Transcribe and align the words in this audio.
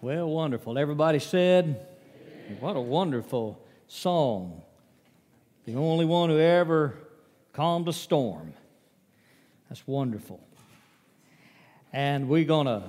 Well, 0.00 0.30
wonderful. 0.30 0.78
Everybody 0.78 1.18
said, 1.18 1.84
What 2.60 2.76
a 2.76 2.80
wonderful 2.80 3.60
song. 3.88 4.62
The 5.64 5.74
only 5.74 6.04
one 6.04 6.30
who 6.30 6.38
ever 6.38 6.94
calmed 7.52 7.88
a 7.88 7.92
storm. 7.92 8.54
That's 9.68 9.84
wonderful. 9.88 10.38
And 11.92 12.28
we're 12.28 12.44
going 12.44 12.66
to 12.66 12.84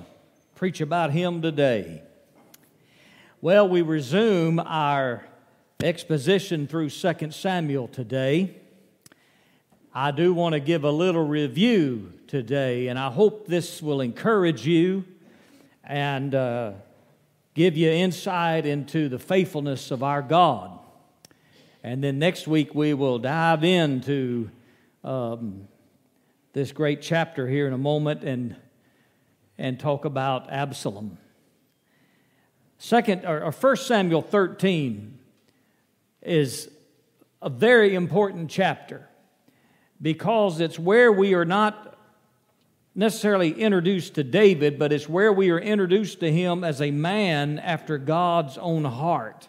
preach 0.54 0.80
about 0.80 1.10
him 1.10 1.42
today. 1.42 2.04
Well, 3.40 3.68
we 3.68 3.82
resume 3.82 4.60
our 4.60 5.24
exposition 5.82 6.68
through 6.68 6.90
2 6.90 7.32
Samuel 7.32 7.88
today. 7.88 8.54
I 9.92 10.12
do 10.12 10.32
want 10.32 10.52
to 10.52 10.60
give 10.60 10.84
a 10.84 10.92
little 10.92 11.26
review 11.26 12.12
today, 12.28 12.86
and 12.86 12.96
I 12.96 13.10
hope 13.10 13.48
this 13.48 13.82
will 13.82 14.00
encourage 14.00 14.64
you 14.64 15.04
and 15.82 16.36
uh, 16.36 16.72
give 17.54 17.76
you 17.76 17.90
insight 17.90 18.66
into 18.66 19.08
the 19.08 19.18
faithfulness 19.18 19.90
of 19.90 20.02
our 20.02 20.22
God. 20.22 20.78
And 21.82 22.04
then 22.04 22.18
next 22.18 22.46
week 22.46 22.74
we 22.74 22.94
will 22.94 23.18
dive 23.18 23.64
into 23.64 24.50
um, 25.02 25.66
this 26.52 26.72
great 26.72 27.00
chapter 27.02 27.48
here 27.48 27.66
in 27.66 27.72
a 27.72 27.78
moment 27.78 28.22
and, 28.22 28.56
and 29.56 29.78
talk 29.80 30.04
about 30.04 30.50
Absalom. 30.50 31.18
Second 32.78 33.24
or, 33.24 33.44
or 33.44 33.52
First 33.52 33.86
Samuel 33.86 34.22
13 34.22 35.18
is 36.22 36.70
a 37.42 37.48
very 37.48 37.94
important 37.94 38.50
chapter 38.50 39.08
because 40.00 40.60
it's 40.60 40.78
where 40.78 41.12
we 41.12 41.34
are 41.34 41.44
not 41.44 41.89
necessarily 42.94 43.52
introduced 43.52 44.14
to 44.14 44.24
David, 44.24 44.78
but 44.78 44.92
it's 44.92 45.08
where 45.08 45.32
we 45.32 45.50
are 45.50 45.58
introduced 45.58 46.20
to 46.20 46.32
him 46.32 46.64
as 46.64 46.80
a 46.80 46.90
man 46.90 47.58
after 47.58 47.98
God's 47.98 48.58
own 48.58 48.84
heart. 48.84 49.48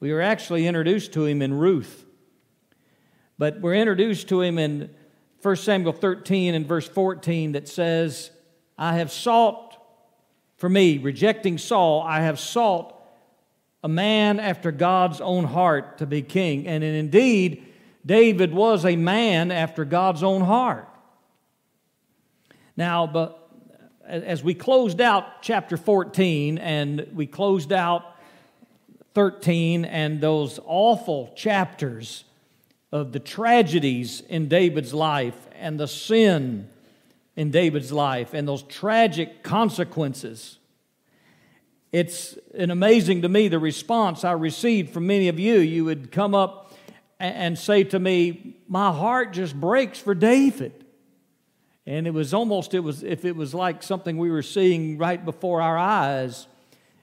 We 0.00 0.12
are 0.12 0.20
actually 0.20 0.66
introduced 0.66 1.12
to 1.12 1.26
him 1.26 1.42
in 1.42 1.54
Ruth, 1.54 2.06
but 3.38 3.60
we're 3.60 3.74
introduced 3.74 4.28
to 4.30 4.40
him 4.40 4.58
in 4.58 4.90
1 5.42 5.56
Samuel 5.56 5.92
13 5.92 6.54
and 6.54 6.66
verse 6.66 6.88
14 6.88 7.52
that 7.52 7.68
says, 7.68 8.30
I 8.78 8.94
have 8.94 9.12
sought 9.12 9.70
for 10.60 10.68
me, 10.68 10.98
rejecting 10.98 11.56
Saul, 11.56 12.02
I 12.02 12.20
have 12.20 12.38
sought 12.38 12.94
a 13.82 13.88
man 13.88 14.38
after 14.38 14.70
God's 14.70 15.22
own 15.22 15.44
heart 15.44 15.96
to 15.98 16.06
be 16.06 16.20
king. 16.20 16.66
And 16.66 16.84
indeed, 16.84 17.64
David 18.04 18.52
was 18.52 18.84
a 18.84 18.94
man 18.94 19.52
after 19.52 19.86
God's 19.86 20.22
own 20.22 20.42
heart. 20.42 20.86
Now, 22.80 23.06
but 23.06 23.46
as 24.06 24.42
we 24.42 24.54
closed 24.54 25.02
out 25.02 25.42
chapter 25.42 25.76
14 25.76 26.56
and 26.56 27.06
we 27.12 27.26
closed 27.26 27.74
out 27.74 28.16
13 29.12 29.84
and 29.84 30.18
those 30.18 30.58
awful 30.64 31.30
chapters 31.36 32.24
of 32.90 33.12
the 33.12 33.20
tragedies 33.20 34.22
in 34.30 34.48
David's 34.48 34.94
life 34.94 35.36
and 35.58 35.78
the 35.78 35.86
sin 35.86 36.70
in 37.36 37.50
David's 37.50 37.92
life 37.92 38.32
and 38.32 38.48
those 38.48 38.62
tragic 38.62 39.42
consequences. 39.42 40.58
It's 41.92 42.38
an 42.54 42.70
amazing 42.70 43.20
to 43.20 43.28
me 43.28 43.48
the 43.48 43.58
response 43.58 44.24
I 44.24 44.32
received 44.32 44.94
from 44.94 45.06
many 45.06 45.28
of 45.28 45.38
you. 45.38 45.58
You 45.58 45.84
would 45.84 46.12
come 46.12 46.34
up 46.34 46.72
and 47.18 47.58
say 47.58 47.84
to 47.84 47.98
me, 47.98 48.56
My 48.68 48.90
heart 48.90 49.34
just 49.34 49.54
breaks 49.54 49.98
for 49.98 50.14
David. 50.14 50.86
And 51.86 52.06
it 52.06 52.12
was 52.12 52.34
almost, 52.34 52.74
it 52.74 52.80
was, 52.80 53.02
if 53.02 53.24
it 53.24 53.34
was 53.34 53.54
like 53.54 53.82
something 53.82 54.18
we 54.18 54.30
were 54.30 54.42
seeing 54.42 54.98
right 54.98 55.24
before 55.24 55.62
our 55.62 55.78
eyes. 55.78 56.46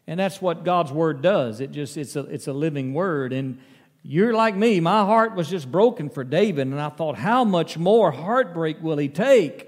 And 0.05 0.19
that's 0.19 0.41
what 0.41 0.63
God's 0.63 0.91
word 0.91 1.21
does. 1.21 1.59
It 1.59 1.71
just, 1.71 1.97
it's 1.97 2.15
a, 2.15 2.21
it's 2.21 2.47
a 2.47 2.53
living 2.53 2.93
word. 2.93 3.33
And 3.33 3.59
you're 4.03 4.33
like 4.33 4.55
me. 4.55 4.79
My 4.79 5.03
heart 5.03 5.35
was 5.35 5.49
just 5.49 5.69
broken 5.71 6.09
for 6.09 6.23
David. 6.23 6.67
And 6.67 6.79
I 6.79 6.89
thought, 6.89 7.17
how 7.17 7.43
much 7.43 7.77
more 7.77 8.11
heartbreak 8.11 8.81
will 8.81 8.97
he 8.97 9.09
take? 9.09 9.67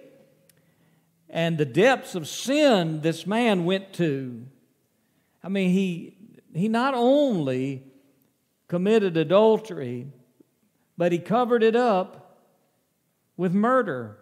And 1.29 1.57
the 1.57 1.65
depths 1.65 2.15
of 2.15 2.27
sin 2.27 3.01
this 3.01 3.27
man 3.27 3.65
went 3.65 3.93
to. 3.93 4.45
I 5.43 5.49
mean, 5.49 5.71
he, 5.71 6.15
he 6.53 6.69
not 6.69 6.93
only 6.93 7.83
committed 8.67 9.17
adultery, 9.17 10.07
but 10.97 11.11
he 11.11 11.19
covered 11.19 11.63
it 11.63 11.75
up 11.75 12.37
with 13.35 13.53
murder 13.53 14.18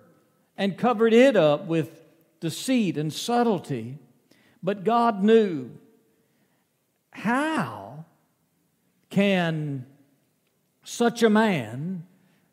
and 0.57 0.78
covered 0.78 1.13
it 1.13 1.35
up 1.35 1.66
with 1.66 2.03
deceit 2.40 2.97
and 2.97 3.13
subtlety. 3.13 4.00
But 4.63 4.84
God 4.84 5.23
knew 5.23 5.72
how 7.12 8.06
can 9.09 9.85
such 10.84 11.23
a 11.23 11.29
man 11.29 12.06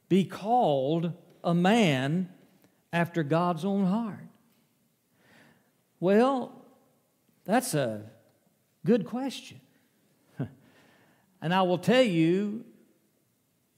be 0.08 0.24
called 0.24 1.12
a 1.42 1.54
man 1.54 2.28
after 2.92 3.22
God's 3.22 3.64
own 3.64 3.86
heart? 3.86 4.28
Well, 5.98 6.52
that's 7.44 7.74
a 7.74 8.02
good 8.84 9.06
question. 9.06 9.60
and 11.42 11.54
I 11.54 11.62
will 11.62 11.78
tell 11.78 12.02
you, 12.02 12.64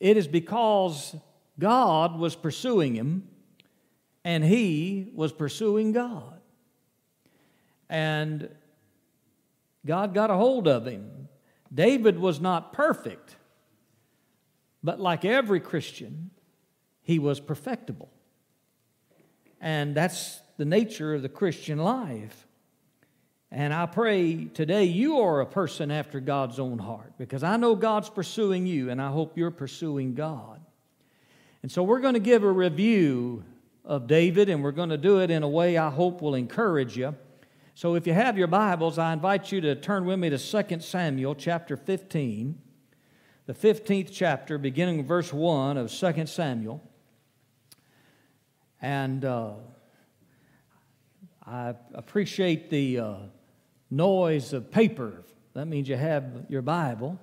it 0.00 0.16
is 0.16 0.26
because 0.26 1.14
God 1.58 2.18
was 2.18 2.34
pursuing 2.34 2.94
him 2.94 3.28
and 4.26 4.42
he 4.44 5.06
was 5.14 5.32
pursuing 5.32 5.92
God. 5.92 6.40
And 7.88 8.50
God 9.86 10.14
got 10.14 10.30
a 10.30 10.34
hold 10.34 10.66
of 10.66 10.84
him. 10.84 11.28
David 11.72 12.18
was 12.18 12.40
not 12.40 12.72
perfect, 12.72 13.36
but 14.82 14.98
like 14.98 15.24
every 15.24 15.60
Christian, 15.60 16.32
he 17.02 17.20
was 17.20 17.38
perfectible. 17.38 18.10
And 19.60 19.94
that's 19.94 20.40
the 20.56 20.64
nature 20.64 21.14
of 21.14 21.22
the 21.22 21.28
Christian 21.28 21.78
life. 21.78 22.48
And 23.52 23.72
I 23.72 23.86
pray 23.86 24.46
today 24.46 24.86
you 24.86 25.20
are 25.20 25.40
a 25.40 25.46
person 25.46 25.92
after 25.92 26.18
God's 26.18 26.58
own 26.58 26.80
heart 26.80 27.12
because 27.16 27.44
I 27.44 27.56
know 27.58 27.76
God's 27.76 28.10
pursuing 28.10 28.66
you 28.66 28.90
and 28.90 29.00
I 29.00 29.12
hope 29.12 29.38
you're 29.38 29.52
pursuing 29.52 30.14
God. 30.14 30.60
And 31.62 31.70
so 31.70 31.84
we're 31.84 32.00
going 32.00 32.14
to 32.14 32.20
give 32.20 32.42
a 32.42 32.50
review 32.50 33.44
of 33.86 34.08
David, 34.08 34.48
and 34.48 34.62
we're 34.62 34.72
going 34.72 34.88
to 34.88 34.98
do 34.98 35.20
it 35.20 35.30
in 35.30 35.44
a 35.44 35.48
way 35.48 35.78
I 35.78 35.90
hope 35.90 36.20
will 36.20 36.34
encourage 36.34 36.96
you. 36.96 37.14
So 37.74 37.94
if 37.94 38.06
you 38.06 38.12
have 38.12 38.36
your 38.36 38.48
Bibles, 38.48 38.98
I 38.98 39.12
invite 39.12 39.52
you 39.52 39.60
to 39.60 39.76
turn 39.76 40.04
with 40.04 40.18
me 40.18 40.28
to 40.30 40.38
2 40.38 40.80
Samuel 40.80 41.34
chapter 41.36 41.76
15, 41.76 42.58
the 43.46 43.54
15th 43.54 44.08
chapter, 44.12 44.58
beginning 44.58 44.96
with 44.98 45.06
verse 45.06 45.32
1 45.32 45.76
of 45.76 45.92
2 45.92 46.26
Samuel. 46.26 46.82
And 48.82 49.24
uh, 49.24 49.52
I 51.46 51.74
appreciate 51.94 52.70
the 52.70 52.98
uh, 52.98 53.14
noise 53.90 54.52
of 54.52 54.72
paper. 54.72 55.22
That 55.54 55.66
means 55.66 55.88
you 55.88 55.96
have 55.96 56.46
your 56.48 56.62
Bible, 56.62 57.20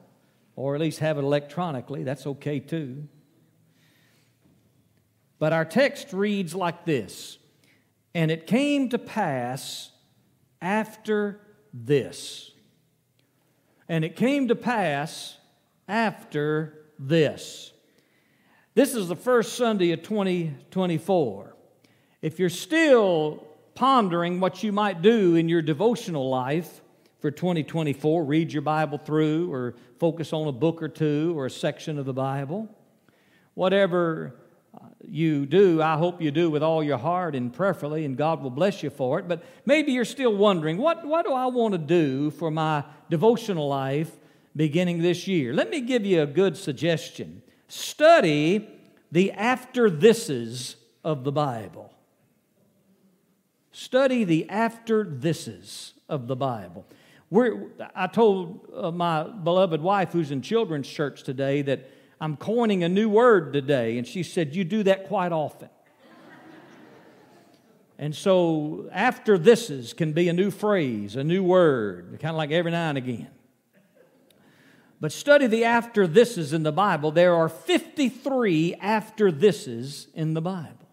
or 0.55 0.75
at 0.75 0.81
least 0.81 0.99
have 0.99 1.17
it 1.17 1.23
electronically. 1.23 2.03
That's 2.03 2.25
okay 2.25 2.59
too. 2.59 3.07
But 5.43 5.51
our 5.51 5.65
text 5.65 6.13
reads 6.13 6.55
like 6.55 6.85
this 6.85 7.37
And 8.15 8.31
it 8.31 8.47
came 8.47 8.87
to 8.91 8.97
pass 8.97 9.91
after 10.61 11.41
this. 11.73 12.51
And 13.89 14.05
it 14.05 14.15
came 14.15 14.47
to 14.47 14.55
pass 14.55 15.35
after 15.85 16.85
this. 16.97 17.73
This 18.73 18.95
is 18.95 19.09
the 19.09 19.17
first 19.17 19.57
Sunday 19.57 19.91
of 19.91 20.01
2024. 20.01 21.57
If 22.21 22.39
you're 22.39 22.47
still 22.47 23.45
pondering 23.75 24.39
what 24.39 24.63
you 24.63 24.71
might 24.71 25.01
do 25.01 25.35
in 25.35 25.49
your 25.49 25.61
devotional 25.61 26.29
life 26.29 26.79
for 27.19 27.31
2024, 27.31 28.23
read 28.23 28.53
your 28.53 28.61
Bible 28.61 28.97
through 28.97 29.51
or 29.51 29.75
focus 29.99 30.31
on 30.31 30.47
a 30.47 30.53
book 30.53 30.81
or 30.81 30.87
two 30.87 31.37
or 31.37 31.47
a 31.47 31.51
section 31.51 31.99
of 31.99 32.05
the 32.05 32.13
Bible. 32.13 32.73
Whatever 33.55 34.35
you 35.05 35.45
do, 35.45 35.81
I 35.81 35.97
hope 35.97 36.21
you 36.21 36.31
do 36.31 36.49
with 36.49 36.63
all 36.63 36.83
your 36.83 36.97
heart 36.97 37.35
and 37.35 37.53
prayerfully, 37.53 38.05
and 38.05 38.17
God 38.17 38.41
will 38.41 38.49
bless 38.49 38.81
you 38.81 38.89
for 38.89 39.19
it. 39.19 39.27
But 39.27 39.43
maybe 39.65 39.91
you're 39.91 40.05
still 40.05 40.35
wondering, 40.35 40.77
what, 40.77 41.05
what 41.05 41.25
do 41.25 41.33
I 41.33 41.45
want 41.47 41.73
to 41.73 41.77
do 41.77 42.31
for 42.31 42.49
my 42.49 42.83
devotional 43.09 43.67
life 43.67 44.11
beginning 44.55 45.01
this 45.01 45.27
year? 45.27 45.53
Let 45.53 45.69
me 45.69 45.81
give 45.81 46.05
you 46.05 46.21
a 46.21 46.25
good 46.25 46.57
suggestion. 46.57 47.41
Study 47.67 48.67
the 49.11 49.31
after 49.33 49.89
thises 49.89 50.75
of 51.03 51.23
the 51.23 51.31
Bible. 51.31 51.93
Study 53.71 54.23
the 54.23 54.49
after 54.49 55.05
thises 55.05 55.93
of 56.07 56.27
the 56.27 56.35
Bible. 56.35 56.85
We're, 57.29 57.71
I 57.95 58.07
told 58.07 58.67
uh, 58.75 58.91
my 58.91 59.23
beloved 59.23 59.81
wife, 59.81 60.11
who's 60.11 60.31
in 60.31 60.41
children's 60.41 60.87
church 60.87 61.23
today, 61.23 61.63
that 61.63 61.89
I'm 62.23 62.37
coining 62.37 62.85
a 62.85 62.89
new 62.89 63.09
word 63.09 63.51
today. 63.51 63.97
And 63.97 64.07
she 64.07 64.23
said, 64.23 64.55
You 64.55 64.63
do 64.63 64.83
that 64.83 65.09
quite 65.09 65.33
often. 65.33 65.67
And 67.99 68.15
so, 68.15 68.89
after 68.93 69.37
thises 69.37 69.93
can 69.93 70.13
be 70.13 70.29
a 70.29 70.33
new 70.33 70.49
phrase, 70.49 71.17
a 71.17 71.23
new 71.23 71.43
word, 71.43 72.17
kind 72.21 72.31
of 72.31 72.37
like 72.37 72.51
every 72.51 72.71
now 72.71 72.87
and 72.87 72.97
again. 72.97 73.27
But 75.01 75.11
study 75.11 75.47
the 75.47 75.65
after 75.65 76.07
thises 76.07 76.53
in 76.53 76.63
the 76.63 76.71
Bible. 76.71 77.11
There 77.11 77.35
are 77.35 77.49
53 77.49 78.75
after 78.75 79.29
thises 79.29 80.07
in 80.13 80.33
the 80.33 80.41
Bible 80.41 80.87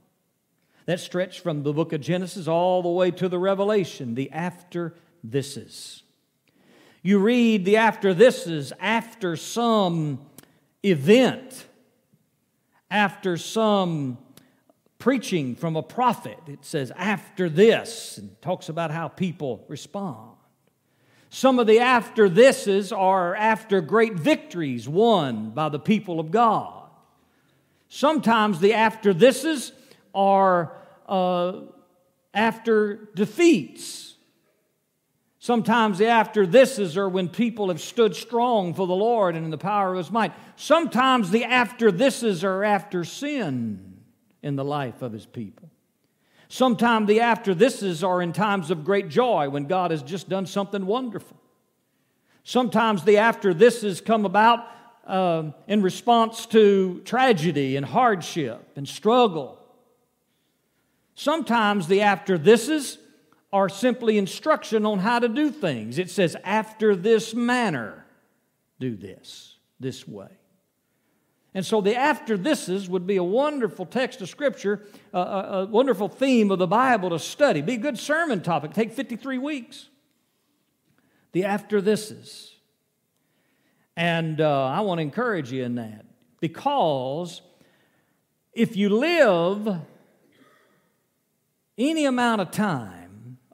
that 0.86 0.98
stretch 0.98 1.38
from 1.38 1.62
the 1.62 1.72
book 1.72 1.92
of 1.92 2.00
Genesis 2.00 2.48
all 2.48 2.82
the 2.82 2.88
way 2.88 3.12
to 3.12 3.28
the 3.28 3.38
Revelation, 3.38 4.16
the 4.16 4.32
after 4.32 4.96
thises. 5.24 6.02
You 7.02 7.18
read 7.18 7.64
the 7.64 7.76
after 7.78 8.14
thises 8.14 8.72
after 8.78 9.36
some 9.36 10.18
event, 10.84 11.66
after 12.90 13.36
some 13.36 14.18
preaching 14.98 15.56
from 15.56 15.76
a 15.76 15.82
prophet. 15.82 16.38
It 16.46 16.64
says 16.64 16.92
after 16.96 17.48
this 17.48 18.18
and 18.18 18.40
talks 18.42 18.68
about 18.68 18.90
how 18.90 19.08
people 19.08 19.64
respond. 19.68 20.36
Some 21.30 21.58
of 21.58 21.66
the 21.66 21.78
after 21.78 22.28
thises 22.28 22.96
are 22.96 23.34
after 23.34 23.80
great 23.80 24.14
victories 24.14 24.88
won 24.88 25.50
by 25.50 25.68
the 25.68 25.78
people 25.78 26.20
of 26.20 26.30
God. 26.30 26.90
Sometimes 27.88 28.60
the 28.60 28.74
after 28.74 29.14
thises 29.14 29.72
are 30.14 30.76
uh, 31.08 31.60
after 32.34 33.08
defeats. 33.14 34.14
Sometimes 35.40 35.98
the 35.98 36.06
after 36.06 36.46
thises 36.46 36.96
are 36.96 37.08
when 37.08 37.28
people 37.28 37.68
have 37.68 37.80
stood 37.80 38.14
strong 38.14 38.74
for 38.74 38.86
the 38.86 38.94
Lord 38.94 39.34
and 39.34 39.44
in 39.44 39.50
the 39.50 39.58
power 39.58 39.92
of 39.92 39.96
his 39.96 40.10
might. 40.10 40.32
Sometimes 40.54 41.30
the 41.30 41.44
after 41.44 41.90
thises 41.90 42.44
are 42.44 42.62
after 42.62 43.04
sin 43.04 43.96
in 44.42 44.54
the 44.54 44.64
life 44.64 45.02
of 45.02 45.12
his 45.12 45.26
people. 45.26 45.70
Sometimes 46.48 47.08
the 47.08 47.20
after 47.20 47.54
thises 47.54 48.06
are 48.06 48.20
in 48.20 48.32
times 48.32 48.70
of 48.70 48.84
great 48.84 49.08
joy 49.08 49.48
when 49.48 49.64
God 49.64 49.90
has 49.90 50.02
just 50.02 50.28
done 50.28 50.46
something 50.46 50.84
wonderful. 50.84 51.36
Sometimes 52.44 53.02
the 53.04 53.16
after 53.16 53.52
thises 53.54 54.04
come 54.04 54.26
about 54.26 54.66
uh, 55.06 55.50
in 55.66 55.80
response 55.80 56.46
to 56.46 57.00
tragedy 57.04 57.76
and 57.76 57.86
hardship 57.86 58.72
and 58.76 58.86
struggle 58.86 59.60
Sometimes 61.20 61.86
the 61.86 62.00
after 62.00 62.38
thises 62.38 62.96
are 63.52 63.68
simply 63.68 64.16
instruction 64.16 64.86
on 64.86 65.00
how 65.00 65.18
to 65.18 65.28
do 65.28 65.50
things. 65.50 65.98
It 65.98 66.10
says, 66.10 66.36
after 66.44 66.94
this 66.94 67.34
manner, 67.34 68.06
do 68.78 68.96
this, 68.96 69.56
this 69.80 70.06
way. 70.06 70.28
And 71.52 71.66
so 71.66 71.80
the 71.80 71.96
after 71.96 72.38
thises 72.38 72.88
would 72.88 73.08
be 73.08 73.16
a 73.16 73.24
wonderful 73.24 73.84
text 73.84 74.20
of 74.20 74.28
Scripture, 74.28 74.86
a, 75.12 75.18
a, 75.18 75.62
a, 75.62 75.66
wonderful 75.66 76.08
theme 76.08 76.52
of 76.52 76.60
the 76.60 76.66
Bible 76.68 77.10
to 77.10 77.18
study. 77.18 77.60
Be 77.60 77.74
a 77.74 77.78
good 77.78 77.98
sermon 77.98 78.40
topic. 78.40 78.72
Take 78.72 78.92
53 78.92 79.38
weeks. 79.38 79.88
The 81.32 81.44
after 81.44 81.82
thises. 81.82 82.50
And 83.96 84.40
uh, 84.40 84.66
I 84.66 84.80
want 84.80 84.98
to 84.98 85.02
encourage 85.02 85.50
you 85.50 85.64
in 85.64 85.74
that 85.74 86.04
because 86.40 87.42
if 88.52 88.76
you 88.76 88.88
live 88.88 89.76
any 91.76 92.04
amount 92.04 92.40
of 92.42 92.52
time 92.52 92.99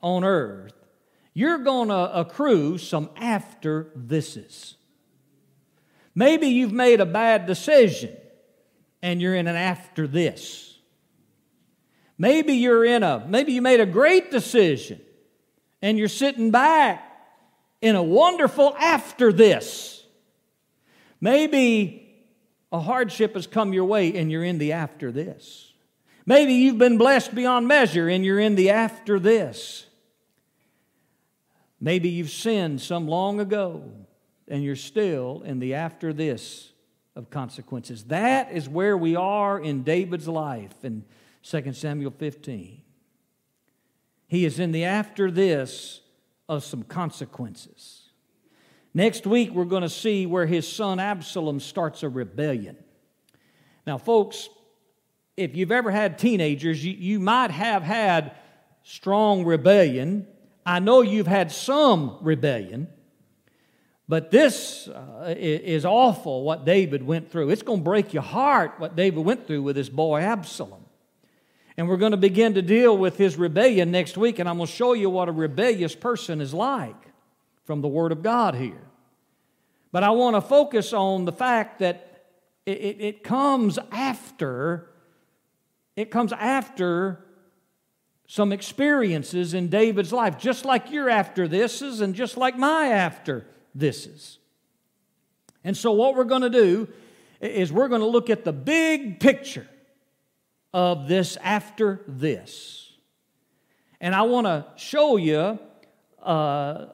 on 0.06 0.22
earth, 0.22 0.72
you're 1.34 1.58
going 1.58 1.88
to 1.88 2.20
accrue 2.20 2.78
some 2.78 3.10
after 3.16 3.90
thises. 3.96 4.74
Maybe 6.14 6.46
you've 6.46 6.72
made 6.72 7.00
a 7.00 7.06
bad 7.06 7.46
decision 7.46 8.16
and 9.02 9.20
you're 9.20 9.34
in 9.34 9.48
an 9.48 9.56
after 9.56 10.06
this. 10.06 10.78
Maybe 12.16 12.54
you're 12.54 12.84
in 12.84 13.02
a, 13.02 13.26
maybe 13.26 13.52
you 13.52 13.60
made 13.60 13.80
a 13.80 13.86
great 13.86 14.30
decision 14.30 15.00
and 15.82 15.98
you're 15.98 16.08
sitting 16.08 16.52
back 16.52 17.02
in 17.82 17.96
a 17.96 18.02
wonderful 18.02 18.74
after 18.78 19.32
this. 19.32 20.04
Maybe 21.20 22.16
a 22.70 22.78
hardship 22.78 23.34
has 23.34 23.48
come 23.48 23.72
your 23.72 23.84
way 23.84 24.16
and 24.16 24.30
you're 24.30 24.44
in 24.44 24.58
the 24.58 24.72
after 24.72 25.10
this. 25.10 25.72
Maybe 26.24 26.54
you've 26.54 26.78
been 26.78 26.96
blessed 26.96 27.34
beyond 27.34 27.66
measure 27.66 28.08
and 28.08 28.24
you're 28.24 28.40
in 28.40 28.54
the 28.54 28.70
after 28.70 29.18
this. 29.18 29.86
Maybe 31.81 32.08
you've 32.08 32.31
sinned 32.31 32.81
some 32.81 33.06
long 33.06 33.40
ago 33.40 33.90
and 34.49 34.62
you're 34.62 34.76
still 34.76 35.43
in 35.44 35.58
the 35.58 35.75
after 35.75 36.12
this 36.12 36.73
of 37.14 37.31
consequences. 37.31 38.05
That 38.05 38.52
is 38.52 38.69
where 38.69 38.96
we 38.96 39.17
are 39.17 39.58
in 39.58 39.82
David's 39.82 40.28
life 40.28 40.84
in 40.84 41.05
2 41.43 41.73
Samuel 41.73 42.11
15. 42.11 42.82
He 44.28 44.44
is 44.44 44.58
in 44.58 44.73
the 44.73 44.84
after 44.84 45.31
this 45.31 46.00
of 46.49 46.64
some 46.64 46.82
consequences. 46.82 48.11
Next 48.93 49.26
week, 49.26 49.50
we're 49.52 49.64
going 49.64 49.82
to 49.82 49.88
see 49.88 50.26
where 50.26 50.46
his 50.46 50.70
son 50.70 50.99
Absalom 50.99 51.61
starts 51.61 52.02
a 52.02 52.08
rebellion. 52.08 52.76
Now, 53.87 53.99
folks, 53.99 54.49
if 55.37 55.55
you've 55.55 55.73
ever 55.73 55.90
had 55.90 56.19
teenagers, 56.19 56.84
you, 56.84 56.93
you 56.93 57.20
might 57.20 57.50
have 57.50 57.82
had 57.82 58.34
strong 58.82 59.44
rebellion. 59.44 60.26
I 60.66 60.80
know 60.80 61.00
you've 61.00 61.28
had 61.28 61.52
some 61.52 62.18
rebellion, 62.20 62.88
but 64.08 64.32
this 64.32 64.88
uh, 64.88 65.32
is 65.36 65.84
awful 65.84 66.42
what 66.42 66.64
David 66.64 67.04
went 67.04 67.30
through. 67.30 67.50
It's 67.50 67.62
going 67.62 67.78
to 67.78 67.84
break 67.84 68.12
your 68.12 68.24
heart 68.24 68.74
what 68.78 68.96
David 68.96 69.24
went 69.24 69.46
through 69.46 69.62
with 69.62 69.76
his 69.76 69.88
boy 69.88 70.20
Absalom. 70.20 70.84
And 71.76 71.88
we're 71.88 71.98
going 71.98 72.12
to 72.12 72.16
begin 72.16 72.54
to 72.54 72.62
deal 72.62 72.96
with 72.98 73.16
his 73.16 73.36
rebellion 73.36 73.90
next 73.92 74.16
week, 74.16 74.38
and 74.38 74.48
I'm 74.48 74.56
going 74.56 74.66
to 74.66 74.72
show 74.72 74.92
you 74.92 75.08
what 75.08 75.28
a 75.28 75.32
rebellious 75.32 75.94
person 75.94 76.40
is 76.40 76.52
like 76.52 77.12
from 77.64 77.80
the 77.80 77.88
Word 77.88 78.10
of 78.10 78.22
God 78.22 78.54
here. 78.54 78.82
But 79.92 80.02
I 80.02 80.10
want 80.10 80.36
to 80.36 80.40
focus 80.40 80.92
on 80.92 81.26
the 81.26 81.32
fact 81.32 81.78
that 81.78 82.24
it, 82.64 82.78
it, 82.78 83.00
it 83.00 83.22
comes 83.22 83.78
after 83.92 84.90
it 85.96 86.10
comes 86.10 86.32
after 86.34 87.24
some 88.26 88.52
experiences 88.52 89.55
in 89.55 89.69
David's 89.69 90.12
life, 90.12 90.38
just 90.38 90.64
like 90.64 90.90
your 90.90 91.08
after 91.08 91.46
this 91.46 91.82
is, 91.82 92.00
and 92.00 92.14
just 92.14 92.37
like 92.37 92.58
my 92.58 92.88
after 92.88 93.46
this 93.75 94.06
is. 94.06 94.38
And 95.62 95.76
so, 95.76 95.93
what 95.93 96.14
we're 96.14 96.25
going 96.25 96.43
to 96.43 96.50
do 96.50 96.88
is 97.40 97.73
we're 97.73 97.88
going 97.88 98.00
to 98.00 98.06
look 98.06 98.31
at 98.31 98.44
the 98.44 98.52
big 98.52 99.20
picture 99.20 99.67
of 100.73 101.08
this 101.08 101.37
after 101.43 102.02
this. 102.06 102.93
And 104.00 104.14
I 104.14 104.23
want 104.23 104.46
to 104.46 104.67
show 104.76 105.17
you 105.17 105.58
uh, 106.23 106.87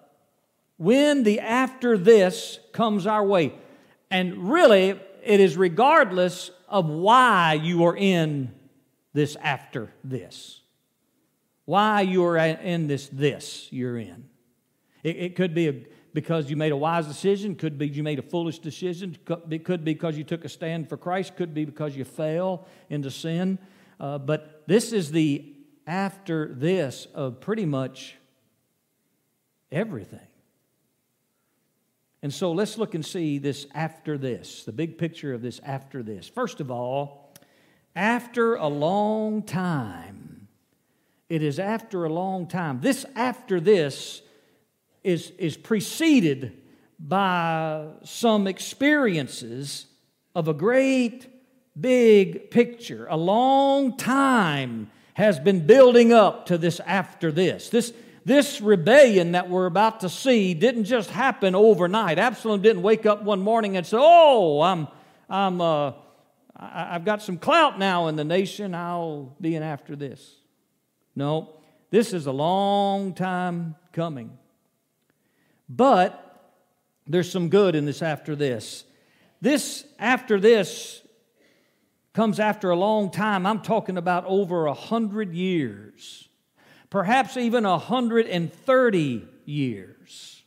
when 0.77 1.23
the 1.23 1.41
after 1.41 1.99
this 1.99 2.59
comes 2.73 3.07
our 3.07 3.25
way. 3.25 3.53
And 4.11 4.51
really, 4.51 5.01
it 5.23 5.41
is 5.41 5.57
regardless 5.57 6.51
of 6.69 6.89
why 6.89 7.55
you 7.55 7.85
are 7.85 7.97
in 7.97 8.53
this 9.13 9.37
after 9.37 9.93
this. 10.03 10.62
Why 11.65 12.01
you're 12.03 12.37
in 12.37 12.87
this 12.87 13.09
this 13.09 13.69
you're 13.71 13.99
in. 13.99 14.29
It, 15.03 15.17
it 15.17 15.37
could 15.37 15.55
be 15.55 15.69
a, 15.69 15.75
because 16.15 16.51
you 16.51 16.57
made 16.57 16.73
a 16.73 16.77
wise 16.77 17.07
decision, 17.07 17.55
could 17.55 17.79
be 17.79 17.89
you 17.89 18.03
made 18.03 18.19
a 18.19 18.23
foolish 18.23 18.59
decision, 18.59 19.17
it 19.51 19.65
could 19.65 19.85
be 19.85 19.95
because 19.95 20.17
you 20.17 20.25
took 20.25 20.45
a 20.45 20.49
stand 20.49 20.89
for 20.89 20.97
Christ, 20.97 21.37
could 21.37 21.55
be 21.55 21.65
because 21.65 21.97
you 21.97 22.05
fell 22.05 22.67
into 22.91 23.11
sin. 23.11 23.59
Uh, 23.99 24.19
but 24.19 24.63
this 24.67 24.93
is 24.93 25.11
the 25.11 25.55
after 25.87 26.53
this 26.55 27.07
of 27.15 27.41
pretty 27.41 27.65
much 27.65 28.17
everything. 29.71 30.21
And 32.23 32.33
so 32.33 32.53
let's 32.53 32.79
look 32.79 32.95
and 32.95 33.05
see 33.05 33.39
this 33.39 33.67
after 33.75 34.17
this, 34.17 34.65
the 34.65 34.73
big 34.73 34.97
picture 34.97 35.35
of 35.35 35.43
this 35.43 35.61
after 35.65 36.03
this. 36.03 36.29
First 36.29 36.61
of 36.61 36.71
all, 36.71 37.35
after 37.97 38.55
a 38.55 38.69
long 38.69 39.43
time. 39.43 40.22
It 41.33 41.43
is 41.43 41.59
after 41.59 42.05
a 42.05 42.13
long 42.13 42.47
time. 42.47 42.83
This 42.83 43.07
after 43.17 43.59
this 43.59 44.21
is, 45.03 45.33
is 45.39 45.57
preceded 45.57 46.53
by 46.99 47.87
some 48.05 48.47
experiences 48.47 49.87
of 50.35 50.47
a 50.47 50.53
great 50.53 51.27
big 51.81 52.51
picture. 52.51 53.07
A 53.09 53.17
long 53.17 53.97
time 53.97 54.91
has 55.15 55.41
been 55.41 55.65
building 55.65 56.13
up 56.13 56.45
to 56.49 56.59
this 56.59 56.81
after 56.81 57.33
this. 57.33 57.71
This, 57.71 57.95
this 58.27 58.61
rebellion 58.61 59.33
that 59.33 59.49
we're 59.49 59.65
about 59.65 60.01
to 60.01 60.11
see 60.11 60.53
didn't 60.53 60.85
just 60.85 61.09
happen 61.09 61.55
overnight. 61.55 62.19
Absalom 62.19 62.61
didn't 62.61 62.83
wake 62.83 63.07
up 63.07 63.23
one 63.23 63.41
morning 63.41 63.79
and 63.79 63.87
say, 63.87 63.97
Oh, 63.99 64.61
I'm, 64.61 64.87
I'm, 65.31 65.63
uh, 65.63 65.93
I, 66.55 66.93
have 66.93 67.07
got 67.07 67.23
some 67.23 67.39
clout 67.39 67.79
now 67.79 68.09
in 68.09 68.17
the 68.17 68.25
nation. 68.25 68.75
I'll 68.75 69.35
be 69.41 69.57
in 69.57 69.63
after 69.63 69.97
this. 69.97 70.42
No, 71.15 71.51
this 71.91 72.13
is 72.13 72.27
a 72.27 72.33
long 72.33 73.15
time 73.15 73.75
coming. 73.93 74.39
But 75.69 76.19
there's 77.07 77.31
some 77.31 77.49
good 77.49 77.75
in 77.75 77.85
this 77.85 78.03
after 78.03 78.35
this. 78.35 78.85
This 79.41 79.85
after 79.99 80.39
this 80.39 81.03
comes 82.13 82.39
after 82.39 82.71
a 82.71 82.77
long 82.77 83.11
time. 83.11 83.47
I'm 83.47 83.61
talking 83.61 83.97
about 83.97 84.25
over 84.27 84.67
a 84.67 84.75
hundred 84.75 85.35
years. 85.35 86.29
perhaps 86.91 87.39
even 87.39 87.65
a 87.65 87.71
130 87.71 89.25
years. 89.47 90.43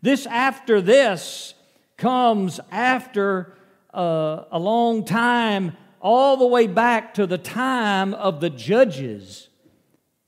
This 0.00 0.24
after 0.26 0.80
this 0.80 1.54
comes 1.98 2.58
after 2.70 3.54
uh, 3.92 4.44
a 4.50 4.58
long 4.58 5.04
time, 5.04 5.76
all 6.00 6.38
the 6.38 6.46
way 6.46 6.66
back 6.66 7.14
to 7.14 7.26
the 7.26 7.36
time 7.36 8.14
of 8.14 8.40
the 8.40 8.48
judges 8.48 9.48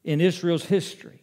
in 0.06 0.22
Israel's 0.22 0.64
history. 0.64 1.22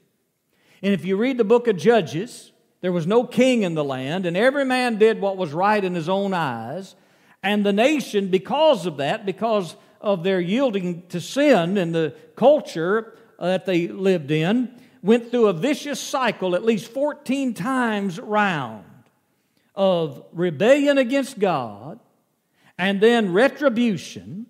And 0.84 0.94
if 0.94 1.06
you 1.06 1.18
read 1.18 1.38
the 1.38 1.44
book 1.44 1.68
of 1.68 1.78
Judges, 1.78 2.52
there 2.82 2.92
was 2.92 3.08
no 3.08 3.24
king 3.24 3.64
in 3.64 3.74
the 3.74 3.84
land, 3.84 4.26
and 4.26 4.38
every 4.38 4.66
man 4.66 4.98
did 4.98 5.22
what 5.22 5.38
was 5.38 5.54
right 5.54 5.84
in 5.84 5.96
his 5.96 6.10
own 6.10 6.34
eyes. 6.34 6.96
And 7.42 7.66
the 7.66 7.74
nation, 7.74 8.28
because 8.28 8.86
of 8.86 8.98
that, 8.98 9.26
because 9.26 9.76
of 10.02 10.24
their 10.24 10.42
yielding 10.42 11.08
to 11.08 11.22
sin 11.22 11.78
and 11.78 11.96
the 11.96 12.14
culture 12.36 13.16
uh, 13.40 13.48
that 13.48 13.66
they 13.66 13.88
lived 13.88 14.32
in, 14.32 14.80
went 15.02 15.32
through 15.32 15.48
a 15.48 15.54
vicious 15.54 16.00
cycle 16.00 16.56
at 16.56 16.64
least 16.64 16.92
14 16.92 17.54
times 17.54 18.20
round 18.20 18.86
of 19.76 20.24
rebellion 20.34 20.98
against 20.98 21.40
God, 21.40 22.00
and 22.78 23.00
then 23.00 23.32
retribution. 23.32 24.46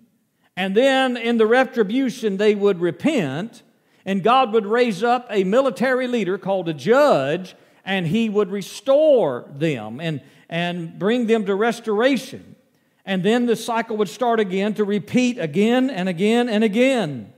And 0.56 0.76
then 0.76 1.16
in 1.16 1.38
the 1.38 1.46
retribution, 1.46 2.36
they 2.36 2.54
would 2.54 2.80
repent, 2.80 3.63
and 4.04 4.22
God 4.22 4.52
would 4.52 4.66
raise 4.66 5.02
up 5.02 5.26
a 5.30 5.44
military 5.44 6.06
leader 6.06 6.38
called 6.38 6.68
a 6.68 6.74
judge, 6.74 7.54
and 7.84 8.06
he 8.06 8.28
would 8.28 8.50
restore 8.50 9.46
them 9.54 10.00
and, 10.00 10.20
and 10.48 10.98
bring 10.98 11.26
them 11.26 11.46
to 11.46 11.54
restoration. 11.54 12.56
And 13.06 13.22
then 13.22 13.46
the 13.46 13.56
cycle 13.56 13.96
would 13.98 14.08
start 14.08 14.40
again 14.40 14.74
to 14.74 14.84
repeat 14.84 15.38
again 15.38 15.90
and 15.90 16.08
again 16.08 16.48
and 16.48 16.64
again. 16.64 17.32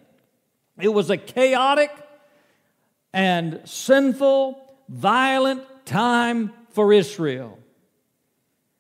It 0.81 0.89
was 0.89 1.11
a 1.11 1.17
chaotic 1.17 1.91
and 3.13 3.61
sinful, 3.65 4.63
violent 4.89 5.63
time 5.87 6.53
for 6.71 6.93
Israel. 6.93 7.59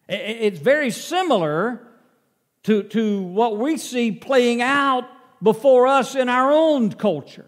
It's 0.08 0.58
very 0.58 0.90
similar 0.90 1.80
to, 2.64 2.82
to 2.84 3.22
what 3.22 3.56
we 3.56 3.76
see 3.76 4.12
playing 4.12 4.62
out 4.62 5.08
before 5.42 5.86
us 5.86 6.14
in 6.14 6.28
our 6.28 6.52
own 6.52 6.92
culture, 6.92 7.46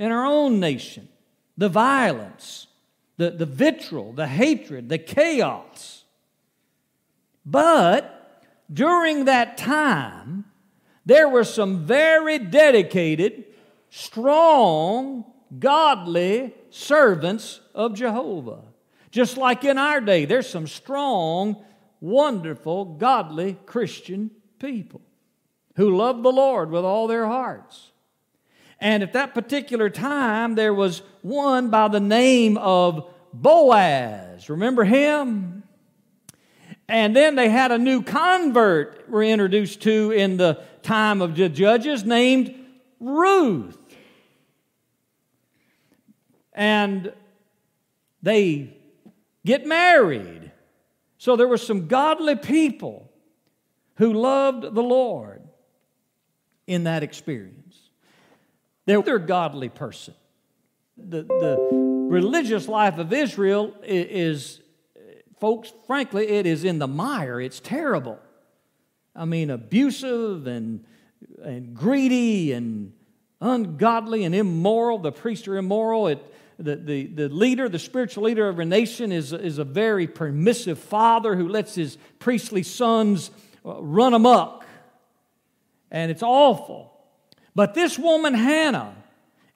in 0.00 0.10
our 0.10 0.24
own 0.24 0.58
nation. 0.58 1.08
The 1.56 1.68
violence, 1.68 2.66
the, 3.18 3.30
the 3.30 3.46
vitriol, 3.46 4.14
the 4.14 4.26
hatred, 4.26 4.88
the 4.88 4.98
chaos. 4.98 6.04
But 7.44 8.44
during 8.72 9.26
that 9.26 9.58
time, 9.58 10.46
there 11.04 11.28
were 11.28 11.44
some 11.44 11.84
very 11.84 12.38
dedicated, 12.38 13.44
strong, 13.90 15.26
godly 15.58 16.54
servants 16.70 17.60
of 17.74 17.94
Jehovah. 17.94 18.62
Just 19.10 19.36
like 19.36 19.64
in 19.64 19.76
our 19.76 20.00
day, 20.00 20.24
there's 20.24 20.48
some 20.48 20.66
strong, 20.66 21.62
wonderful, 22.00 22.84
godly 22.86 23.58
Christian 23.66 24.30
people 24.58 25.02
who 25.76 25.94
love 25.94 26.22
the 26.22 26.32
Lord 26.32 26.70
with 26.70 26.84
all 26.84 27.06
their 27.06 27.26
hearts. 27.26 27.89
And 28.80 29.02
at 29.02 29.12
that 29.12 29.34
particular 29.34 29.90
time, 29.90 30.54
there 30.54 30.72
was 30.72 31.02
one 31.22 31.70
by 31.70 31.88
the 31.88 32.00
name 32.00 32.56
of 32.56 33.10
Boaz. 33.32 34.48
Remember 34.48 34.84
him? 34.84 35.64
And 36.88 37.14
then 37.14 37.36
they 37.36 37.48
had 37.48 37.70
a 37.70 37.78
new 37.78 38.02
convert 38.02 39.04
we're 39.08 39.24
introduced 39.24 39.82
to 39.82 40.12
in 40.12 40.36
the 40.36 40.62
time 40.82 41.20
of 41.20 41.36
the 41.36 41.48
judges 41.48 42.04
named 42.04 42.54
Ruth. 42.98 43.76
And 46.52 47.12
they 48.22 48.76
get 49.44 49.66
married. 49.66 50.52
So 51.18 51.36
there 51.36 51.48
were 51.48 51.58
some 51.58 51.86
godly 51.86 52.36
people 52.36 53.10
who 53.96 54.12
loved 54.14 54.62
the 54.62 54.82
Lord 54.82 55.42
in 56.66 56.84
that 56.84 57.02
experience. 57.02 57.59
They're 58.86 59.16
a 59.16 59.18
godly 59.18 59.68
person. 59.68 60.14
The, 60.96 61.22
the 61.22 61.56
religious 62.10 62.68
life 62.68 62.98
of 62.98 63.12
Israel 63.12 63.74
is, 63.82 64.60
folks, 65.38 65.72
frankly, 65.86 66.28
it 66.28 66.46
is 66.46 66.64
in 66.64 66.78
the 66.78 66.88
mire. 66.88 67.40
It's 67.40 67.60
terrible. 67.60 68.18
I 69.14 69.24
mean, 69.24 69.50
abusive 69.50 70.46
and, 70.46 70.84
and 71.42 71.74
greedy 71.74 72.52
and 72.52 72.92
ungodly 73.40 74.24
and 74.24 74.34
immoral. 74.34 74.98
The 74.98 75.12
priests 75.12 75.48
are 75.48 75.56
immoral. 75.56 76.08
It, 76.08 76.34
the, 76.58 76.76
the, 76.76 77.06
the 77.06 77.28
leader, 77.28 77.68
the 77.68 77.78
spiritual 77.78 78.24
leader 78.24 78.48
of 78.48 78.58
a 78.58 78.64
nation, 78.64 79.12
is, 79.12 79.32
is 79.32 79.58
a 79.58 79.64
very 79.64 80.06
permissive 80.06 80.78
father 80.78 81.34
who 81.34 81.48
lets 81.48 81.74
his 81.74 81.96
priestly 82.18 82.62
sons 82.62 83.30
uh, 83.64 83.80
run 83.82 84.12
amok. 84.14 84.66
And 85.90 86.10
it's 86.10 86.22
awful. 86.22 86.89
But 87.60 87.74
this 87.74 87.98
woman, 87.98 88.32
Hannah, 88.32 88.94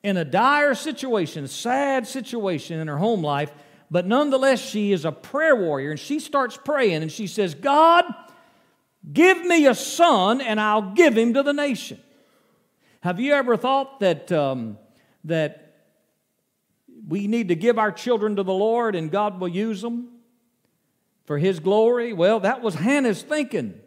in 0.02 0.18
a 0.18 0.26
dire 0.26 0.74
situation, 0.74 1.48
sad 1.48 2.06
situation 2.06 2.78
in 2.78 2.86
her 2.86 2.98
home 2.98 3.22
life, 3.22 3.50
but 3.90 4.06
nonetheless, 4.06 4.60
she 4.60 4.92
is 4.92 5.06
a 5.06 5.10
prayer 5.10 5.56
warrior 5.56 5.92
and 5.92 5.98
she 5.98 6.20
starts 6.20 6.58
praying 6.62 7.00
and 7.00 7.10
she 7.10 7.26
says, 7.26 7.54
God, 7.54 8.04
give 9.10 9.42
me 9.46 9.66
a 9.66 9.74
son 9.74 10.42
and 10.42 10.60
I'll 10.60 10.92
give 10.92 11.16
him 11.16 11.32
to 11.32 11.42
the 11.42 11.54
nation. 11.54 11.98
Have 13.00 13.20
you 13.20 13.32
ever 13.32 13.56
thought 13.56 14.00
that, 14.00 14.30
um, 14.30 14.76
that 15.24 15.76
we 17.08 17.26
need 17.26 17.48
to 17.48 17.54
give 17.54 17.78
our 17.78 17.90
children 17.90 18.36
to 18.36 18.42
the 18.42 18.52
Lord 18.52 18.96
and 18.96 19.10
God 19.10 19.40
will 19.40 19.48
use 19.48 19.80
them 19.80 20.10
for 21.24 21.38
His 21.38 21.58
glory? 21.58 22.12
Well, 22.12 22.40
that 22.40 22.60
was 22.60 22.74
Hannah's 22.74 23.22
thinking. 23.22 23.80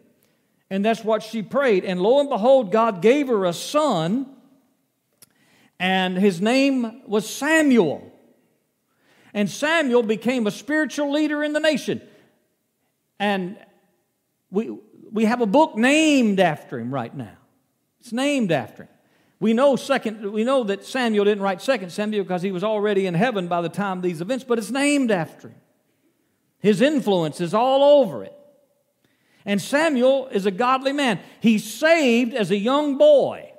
And 0.70 0.84
that's 0.84 1.02
what 1.02 1.22
she 1.22 1.42
prayed. 1.42 1.84
And 1.84 2.00
lo 2.00 2.20
and 2.20 2.28
behold, 2.28 2.70
God 2.70 3.00
gave 3.00 3.28
her 3.28 3.44
a 3.44 3.52
son, 3.52 4.26
and 5.80 6.16
his 6.18 6.40
name 6.40 7.02
was 7.06 7.28
Samuel. 7.28 8.12
And 9.32 9.48
Samuel 9.48 10.02
became 10.02 10.46
a 10.46 10.50
spiritual 10.50 11.12
leader 11.12 11.42
in 11.44 11.52
the 11.52 11.60
nation. 11.60 12.02
And 13.18 13.56
we, 14.50 14.76
we 15.10 15.24
have 15.24 15.40
a 15.40 15.46
book 15.46 15.76
named 15.76 16.40
after 16.40 16.78
him 16.78 16.92
right 16.92 17.14
now. 17.14 17.36
It's 18.00 18.12
named 18.12 18.52
after 18.52 18.84
him. 18.84 18.88
We 19.40 19.52
know 19.52 19.76
second 19.76 20.32
we 20.32 20.42
know 20.42 20.64
that 20.64 20.84
Samuel 20.84 21.24
didn't 21.24 21.42
write 21.42 21.62
second 21.62 21.90
Samuel 21.90 22.24
because 22.24 22.42
he 22.42 22.50
was 22.50 22.64
already 22.64 23.06
in 23.06 23.14
heaven 23.14 23.46
by 23.46 23.60
the 23.62 23.68
time 23.68 24.00
these 24.00 24.20
events, 24.20 24.44
but 24.44 24.58
it's 24.58 24.70
named 24.70 25.10
after 25.10 25.48
him. 25.48 25.60
His 26.58 26.80
influence 26.80 27.40
is 27.40 27.54
all 27.54 28.00
over 28.00 28.24
it. 28.24 28.37
And 29.44 29.60
Samuel 29.60 30.28
is 30.28 30.46
a 30.46 30.50
godly 30.50 30.92
man. 30.92 31.20
He's 31.40 31.70
saved 31.72 32.34
as 32.34 32.50
a 32.50 32.56
young 32.56 32.98
boy. 32.98 33.52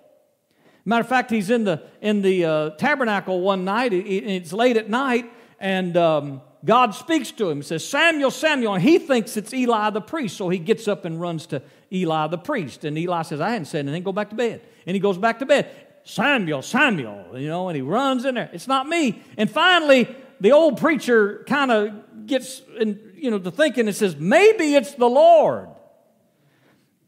Matter 0.86 1.02
of 1.02 1.10
fact, 1.10 1.30
he's 1.30 1.50
in 1.50 1.66
the 1.66 1.84
in 2.02 2.22
the 2.22 2.46
uh, 2.46 2.70
tabernacle 2.72 3.42
one 3.42 3.66
night. 3.66 3.94
It's 3.94 4.54
late 4.54 4.78
at 4.78 4.90
night, 4.90 5.32
and 5.60 5.96
um, 5.98 6.42
God 6.66 6.96
speaks 6.96 7.32
to 7.34 7.50
him. 7.50 7.62
Says, 7.62 7.88
"Samuel, 7.88 8.32
Samuel." 8.32 8.76
And 8.76 8.84
he 8.84 8.98
thinks 8.98 9.38
it's 9.38 9.54
Eli 9.54 9.90
the 9.92 10.02
priest, 10.02 10.38
so 10.38 10.50
he 10.50 10.58
gets 10.58 10.88
up 10.88 11.06
and 11.06 11.20
runs 11.20 11.46
to 11.48 11.62
Eli 11.92 12.28
the 12.28 12.38
priest. 12.38 12.86
And 12.86 12.98
Eli 12.98 13.22
says, 13.22 13.40
"I 13.40 13.52
hadn't 13.52 13.66
said 13.66 13.80
anything. 13.80 14.04
Go 14.04 14.12
back 14.14 14.30
to 14.30 14.36
bed." 14.36 14.62
And 14.88 14.96
he 14.96 15.00
goes 15.00 15.18
back 15.18 15.40
to 15.40 15.46
bed. 15.46 15.70
Samuel, 16.04 16.64
Samuel, 16.64 17.38
you 17.40 17.50
know, 17.50 17.70
and 17.70 17.76
he 17.76 17.84
runs 17.84 18.26
in 18.26 18.36
there. 18.36 18.50
It's 18.52 18.68
not 18.68 18.88
me. 18.88 19.22
And 19.38 19.52
finally, 19.52 20.08
the 20.40 20.54
old 20.54 20.80
preacher 20.80 21.44
kind 21.48 21.72
of 21.72 22.26
gets, 22.26 22.62
in, 22.80 23.00
you 23.22 23.32
know, 23.32 23.38
the 23.38 23.52
thinking 23.52 23.88
and 23.88 23.96
says, 23.96 24.16
maybe 24.16 24.76
it's 24.76 24.94
the 24.94 25.10
Lord. 25.10 25.70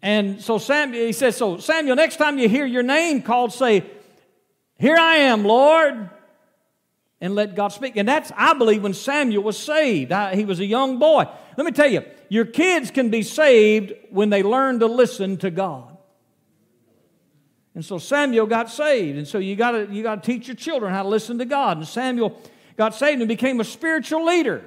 And 0.01 0.41
so 0.41 0.57
Samuel, 0.57 1.05
he 1.05 1.13
says, 1.13 1.37
so 1.37 1.57
Samuel, 1.57 1.95
next 1.95 2.17
time 2.17 2.39
you 2.39 2.49
hear 2.49 2.65
your 2.65 2.83
name 2.83 3.21
called, 3.21 3.53
say, 3.53 3.85
here 4.79 4.97
I 4.97 5.17
am, 5.17 5.43
Lord. 5.43 6.09
And 7.19 7.35
let 7.35 7.53
God 7.53 7.67
speak. 7.67 7.97
And 7.97 8.07
that's, 8.09 8.31
I 8.35 8.55
believe, 8.55 8.81
when 8.81 8.95
Samuel 8.95 9.43
was 9.43 9.57
saved. 9.57 10.11
I, 10.11 10.35
he 10.35 10.43
was 10.43 10.59
a 10.59 10.65
young 10.65 10.97
boy. 10.97 11.25
Let 11.55 11.65
me 11.65 11.71
tell 11.71 11.89
you, 11.89 12.03
your 12.29 12.45
kids 12.45 12.89
can 12.89 13.09
be 13.09 13.21
saved 13.21 13.93
when 14.09 14.31
they 14.31 14.41
learn 14.41 14.79
to 14.79 14.87
listen 14.87 15.37
to 15.37 15.51
God. 15.51 15.95
And 17.75 17.85
so 17.85 17.99
Samuel 17.99 18.47
got 18.47 18.71
saved. 18.71 19.19
And 19.19 19.27
so 19.27 19.37
you 19.37 19.55
got 19.55 19.91
you 19.91 20.01
got 20.01 20.23
to 20.23 20.31
teach 20.31 20.47
your 20.47 20.55
children 20.55 20.91
how 20.91 21.03
to 21.03 21.09
listen 21.09 21.37
to 21.37 21.45
God. 21.45 21.77
And 21.77 21.87
Samuel 21.87 22.41
got 22.75 22.95
saved 22.95 23.21
and 23.21 23.27
became 23.27 23.59
a 23.59 23.63
spiritual 23.63 24.25
leader. 24.25 24.65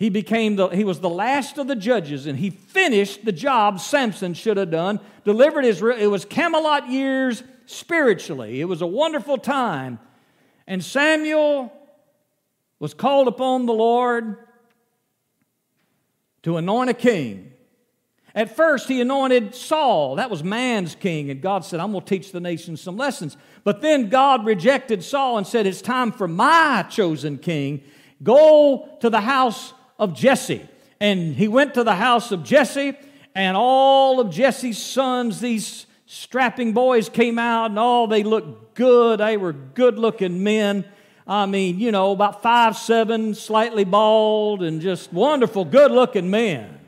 He 0.00 0.08
became 0.08 0.56
the, 0.56 0.68
he 0.68 0.82
was 0.82 1.00
the 1.00 1.10
last 1.10 1.58
of 1.58 1.66
the 1.66 1.76
judges, 1.76 2.24
and 2.24 2.38
he 2.38 2.48
finished 2.48 3.26
the 3.26 3.32
job 3.32 3.80
Samson 3.80 4.32
should 4.32 4.56
have 4.56 4.70
done, 4.70 4.98
delivered 5.26 5.66
Israel. 5.66 5.98
It 5.98 6.06
was 6.06 6.24
Camelot 6.24 6.88
years 6.88 7.42
spiritually. 7.66 8.62
It 8.62 8.64
was 8.64 8.80
a 8.80 8.86
wonderful 8.86 9.36
time. 9.36 9.98
And 10.66 10.82
Samuel 10.82 11.70
was 12.78 12.94
called 12.94 13.28
upon 13.28 13.66
the 13.66 13.74
Lord 13.74 14.38
to 16.44 16.56
anoint 16.56 16.88
a 16.88 16.94
king. 16.94 17.52
At 18.34 18.56
first, 18.56 18.88
he 18.88 19.02
anointed 19.02 19.54
Saul. 19.54 20.16
That 20.16 20.30
was 20.30 20.42
man's 20.42 20.94
king. 20.94 21.30
And 21.30 21.42
God 21.42 21.62
said, 21.62 21.78
I'm 21.78 21.92
going 21.92 22.02
to 22.02 22.08
teach 22.08 22.32
the 22.32 22.40
nations 22.40 22.80
some 22.80 22.96
lessons. 22.96 23.36
But 23.64 23.82
then 23.82 24.08
God 24.08 24.46
rejected 24.46 25.04
Saul 25.04 25.36
and 25.36 25.46
said, 25.46 25.66
It's 25.66 25.82
time 25.82 26.10
for 26.10 26.26
my 26.26 26.86
chosen 26.88 27.36
king. 27.36 27.82
Go 28.22 28.96
to 29.02 29.10
the 29.10 29.20
house 29.20 29.74
of 30.00 30.14
Jesse. 30.14 30.66
And 30.98 31.36
he 31.36 31.46
went 31.46 31.74
to 31.74 31.84
the 31.84 31.94
house 31.94 32.32
of 32.32 32.42
Jesse, 32.42 32.94
and 33.34 33.56
all 33.56 34.18
of 34.18 34.30
Jesse's 34.30 34.78
sons, 34.78 35.40
these 35.40 35.86
strapping 36.06 36.72
boys, 36.72 37.08
came 37.08 37.38
out, 37.38 37.66
and 37.66 37.78
all 37.78 38.08
they 38.08 38.24
looked 38.24 38.74
good. 38.74 39.20
They 39.20 39.36
were 39.36 39.52
good 39.52 39.98
looking 39.98 40.42
men. 40.42 40.84
I 41.26 41.46
mean, 41.46 41.78
you 41.78 41.92
know, 41.92 42.10
about 42.10 42.42
five, 42.42 42.76
seven, 42.76 43.34
slightly 43.34 43.84
bald, 43.84 44.62
and 44.62 44.80
just 44.80 45.12
wonderful, 45.12 45.64
good 45.64 45.92
looking 45.92 46.28
men. 46.28 46.78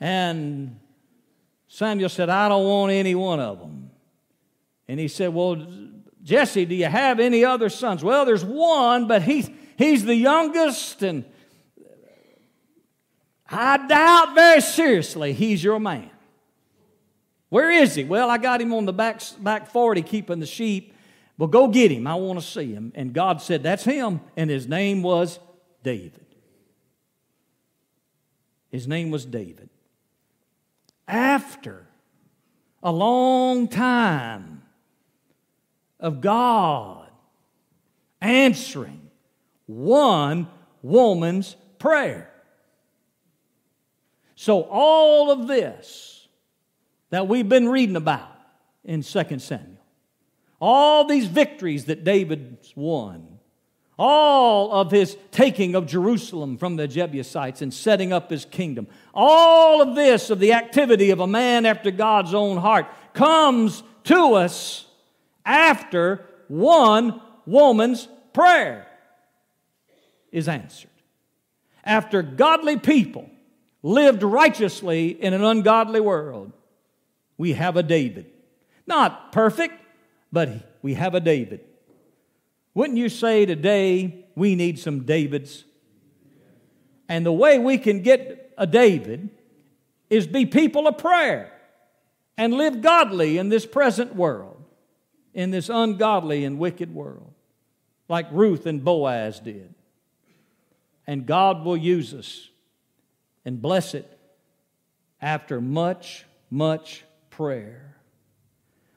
And 0.00 0.78
Samuel 1.68 2.08
said, 2.08 2.28
I 2.28 2.48
don't 2.48 2.64
want 2.64 2.92
any 2.92 3.14
one 3.14 3.40
of 3.40 3.58
them. 3.58 3.90
And 4.86 4.98
he 4.98 5.08
said, 5.08 5.34
Well, 5.34 5.56
Jesse, 6.28 6.66
do 6.66 6.74
you 6.74 6.84
have 6.84 7.20
any 7.20 7.42
other 7.42 7.70
sons? 7.70 8.04
Well, 8.04 8.26
there's 8.26 8.44
one, 8.44 9.08
but 9.08 9.22
he's, 9.22 9.48
he's 9.78 10.04
the 10.04 10.14
youngest, 10.14 11.02
and 11.02 11.24
I 13.48 13.86
doubt 13.86 14.34
very 14.34 14.60
seriously 14.60 15.32
he's 15.32 15.64
your 15.64 15.80
man. 15.80 16.10
Where 17.48 17.70
is 17.70 17.94
he? 17.94 18.04
Well, 18.04 18.28
I 18.28 18.36
got 18.36 18.60
him 18.60 18.74
on 18.74 18.84
the 18.84 18.92
back, 18.92 19.22
back 19.40 19.70
40 19.70 20.02
keeping 20.02 20.38
the 20.38 20.44
sheep. 20.44 20.92
Well, 21.38 21.48
go 21.48 21.66
get 21.66 21.90
him. 21.90 22.06
I 22.06 22.16
want 22.16 22.38
to 22.38 22.44
see 22.44 22.74
him. 22.74 22.92
And 22.94 23.14
God 23.14 23.40
said, 23.40 23.62
That's 23.62 23.84
him. 23.84 24.20
And 24.36 24.50
his 24.50 24.68
name 24.68 25.02
was 25.02 25.38
David. 25.82 26.26
His 28.70 28.86
name 28.86 29.10
was 29.10 29.24
David 29.24 29.70
after 31.06 31.86
a 32.82 32.92
long 32.92 33.66
time 33.66 34.57
of 36.00 36.20
God 36.20 37.08
answering 38.20 39.10
one 39.66 40.48
woman's 40.82 41.56
prayer. 41.78 42.30
So, 44.34 44.62
all 44.62 45.30
of 45.30 45.48
this 45.48 46.28
that 47.10 47.26
we've 47.26 47.48
been 47.48 47.68
reading 47.68 47.96
about 47.96 48.30
in 48.84 49.02
2 49.02 49.38
Samuel, 49.38 49.78
all 50.60 51.04
these 51.04 51.26
victories 51.26 51.86
that 51.86 52.04
David's 52.04 52.72
won, 52.76 53.38
all 53.98 54.72
of 54.72 54.92
his 54.92 55.16
taking 55.32 55.74
of 55.74 55.86
Jerusalem 55.86 56.56
from 56.56 56.76
the 56.76 56.86
Jebusites 56.86 57.62
and 57.62 57.74
setting 57.74 58.12
up 58.12 58.30
his 58.30 58.44
kingdom. 58.44 58.86
All 59.12 59.82
of 59.82 59.96
this, 59.96 60.30
of 60.30 60.38
the 60.38 60.52
activity 60.52 61.10
of 61.10 61.18
a 61.18 61.26
man 61.26 61.66
after 61.66 61.90
God's 61.90 62.32
own 62.32 62.58
heart, 62.58 62.86
comes 63.12 63.82
to 64.04 64.34
us 64.34 64.87
after 65.48 66.24
one 66.46 67.20
woman's 67.46 68.06
prayer 68.32 68.86
is 70.30 70.46
answered. 70.46 70.90
After 71.82 72.22
godly 72.22 72.76
people 72.76 73.28
lived 73.82 74.22
righteously 74.22 75.08
in 75.08 75.32
an 75.32 75.42
ungodly 75.42 76.00
world, 76.00 76.52
we 77.38 77.54
have 77.54 77.76
a 77.76 77.82
David. 77.82 78.26
Not 78.86 79.32
perfect, 79.32 79.74
but 80.30 80.50
we 80.82 80.94
have 80.94 81.14
a 81.14 81.20
David. 81.20 81.60
Wouldn't 82.74 82.98
you 82.98 83.08
say 83.08 83.46
today 83.46 84.26
we 84.34 84.54
need 84.54 84.78
some 84.78 85.04
Davids? 85.04 85.64
And 87.08 87.24
the 87.24 87.32
way 87.32 87.58
we 87.58 87.78
can 87.78 88.02
get 88.02 88.52
a 88.58 88.66
David 88.66 89.30
is 90.10 90.26
be 90.26 90.44
people 90.44 90.86
of 90.86 90.98
prayer 90.98 91.52
and 92.36 92.54
live 92.54 92.82
godly 92.82 93.38
in 93.38 93.48
this 93.48 93.66
present 93.66 94.14
world, 94.14 94.57
in 95.34 95.50
this 95.50 95.68
ungodly 95.68 96.44
and 96.44 96.58
wicked 96.58 96.94
world, 96.94 97.32
like 98.08 98.26
Ruth 98.32 98.66
and 98.66 98.84
Boaz 98.84 99.40
did. 99.40 99.74
And 101.06 101.26
God 101.26 101.64
will 101.64 101.76
use 101.76 102.12
us 102.12 102.48
and 103.44 103.62
bless 103.62 103.94
it 103.94 104.18
after 105.20 105.60
much, 105.60 106.24
much 106.50 107.04
prayer. 107.30 107.96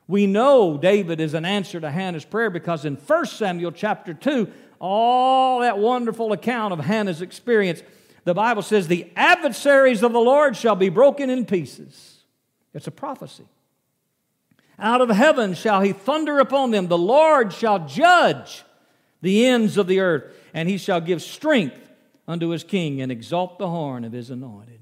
We 0.08 0.28
know 0.28 0.78
David 0.78 1.22
is 1.22 1.34
an 1.34 1.46
answer 1.46 1.80
to 1.80 1.89
Hannah's 1.89 2.26
prayer 2.26 2.50
because 2.50 2.84
in 2.84 2.96
1 2.96 3.26
Samuel 3.28 3.72
chapter 3.72 4.13
2, 4.13 4.52
all 4.80 5.62
that 5.62 5.78
wonderful 5.78 6.34
account 6.34 6.74
of 6.74 6.80
Hannah's 6.80 7.22
experience, 7.22 7.82
the 8.26 8.34
Bible 8.34 8.62
says, 8.62 8.88
The 8.88 9.10
adversaries 9.15 10.04
of 10.04 10.12
the 10.12 10.20
Lord 10.20 10.58
shall 10.58 10.76
be 10.76 10.89
broken 10.89 11.30
in 11.30 11.46
pieces. 11.46 12.24
It's 12.74 12.88
a 12.88 12.91
prophecy. 12.91 13.46
Out 14.82 15.00
of 15.00 15.10
heaven 15.10 15.54
shall 15.54 15.82
he 15.82 15.94
thunder 15.94 16.39
upon 16.39 16.72
them. 16.72 16.88
The 16.88 16.98
Lord 16.98 17.54
shall 17.54 17.86
judge 17.86 18.63
the 19.22 19.46
ends 19.46 19.78
of 19.78 19.86
the 19.86 20.00
earth, 20.00 20.36
and 20.56 20.67
he 20.67 20.80
shall 20.80 21.00
give 21.00 21.22
strength 21.22 21.91
unto 22.28 22.50
his 22.50 22.63
king 22.63 23.00
and 23.00 23.12
exalt 23.12 23.60
the 23.60 23.70
horn 23.70 24.04
of 24.04 24.12
his 24.12 24.32
anointed. 24.32 24.80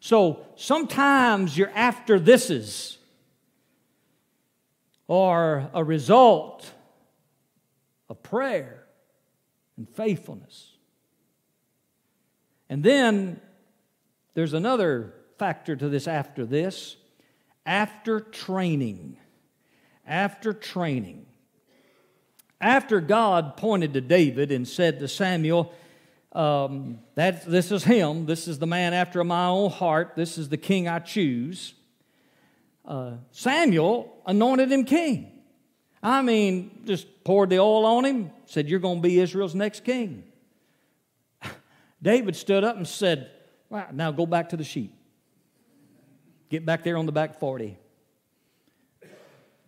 So 0.00 0.46
sometimes 0.56 1.56
you're 1.56 1.72
after 1.74 2.18
thises 2.18 2.96
or 5.06 5.68
a 5.74 5.84
result 5.84 6.70
of 8.08 8.22
prayer 8.22 8.86
and 9.76 9.86
faithfulness. 9.88 10.70
And 12.70 12.82
then 12.82 13.40
there's 14.32 14.54
another 14.54 15.12
factor 15.38 15.76
to 15.76 15.88
this 15.90 16.08
after 16.08 16.46
this 16.46 16.96
after 17.66 18.20
training. 18.20 19.16
After 20.06 20.52
training. 20.52 21.26
After 22.60 23.00
God 23.00 23.56
pointed 23.56 23.94
to 23.94 24.00
David 24.00 24.52
and 24.52 24.66
said 24.66 24.98
to 25.00 25.08
Samuel, 25.08 25.72
um, 26.32 26.98
that 27.14 27.44
this 27.46 27.70
is 27.70 27.84
him, 27.84 28.26
this 28.26 28.48
is 28.48 28.58
the 28.58 28.66
man 28.66 28.92
after 28.92 29.22
my 29.22 29.46
own 29.46 29.70
heart, 29.70 30.14
this 30.16 30.38
is 30.38 30.48
the 30.48 30.56
king 30.56 30.88
I 30.88 30.98
choose 30.98 31.74
uh, 32.86 33.12
Samuel 33.30 34.22
anointed 34.26 34.70
him 34.70 34.84
king. 34.84 35.30
I 36.02 36.20
mean, 36.22 36.82
just 36.84 37.24
poured 37.24 37.50
the 37.50 37.58
oil 37.58 37.86
on 37.86 38.04
him, 38.04 38.30
said, 38.44 38.68
You're 38.68 38.80
going 38.80 38.98
to 38.98 39.08
be 39.08 39.18
Israel's 39.18 39.54
next 39.54 39.84
king. 39.84 40.24
David 42.02 42.36
stood 42.36 42.62
up 42.62 42.76
and 42.76 42.86
said, 42.86 43.30
well, 43.70 43.86
Now 43.92 44.10
go 44.12 44.26
back 44.26 44.50
to 44.50 44.56
the 44.56 44.64
sheep. 44.64 44.94
Get 46.54 46.64
back 46.64 46.84
there 46.84 46.96
on 46.96 47.04
the 47.04 47.10
back 47.10 47.40
40. 47.40 47.76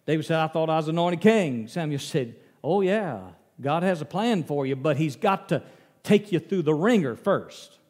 David 0.07 0.25
said, 0.25 0.39
I 0.39 0.47
thought 0.47 0.71
I 0.71 0.77
was 0.77 0.87
anointed 0.87 1.21
king. 1.21 1.67
Samuel 1.67 1.99
said, 1.99 2.37
Oh, 2.63 2.81
yeah, 2.81 3.23
God 3.61 3.83
has 3.83 4.01
a 4.03 4.05
plan 4.05 4.45
for 4.45 4.65
you, 4.65 4.77
but 4.77 4.97
He's 4.97 5.17
got 5.17 5.49
to 5.49 5.65
take 6.05 6.31
you 6.31 6.39
through 6.39 6.63
the 6.63 6.75
ringer 6.75 7.17
first. 7.17 7.81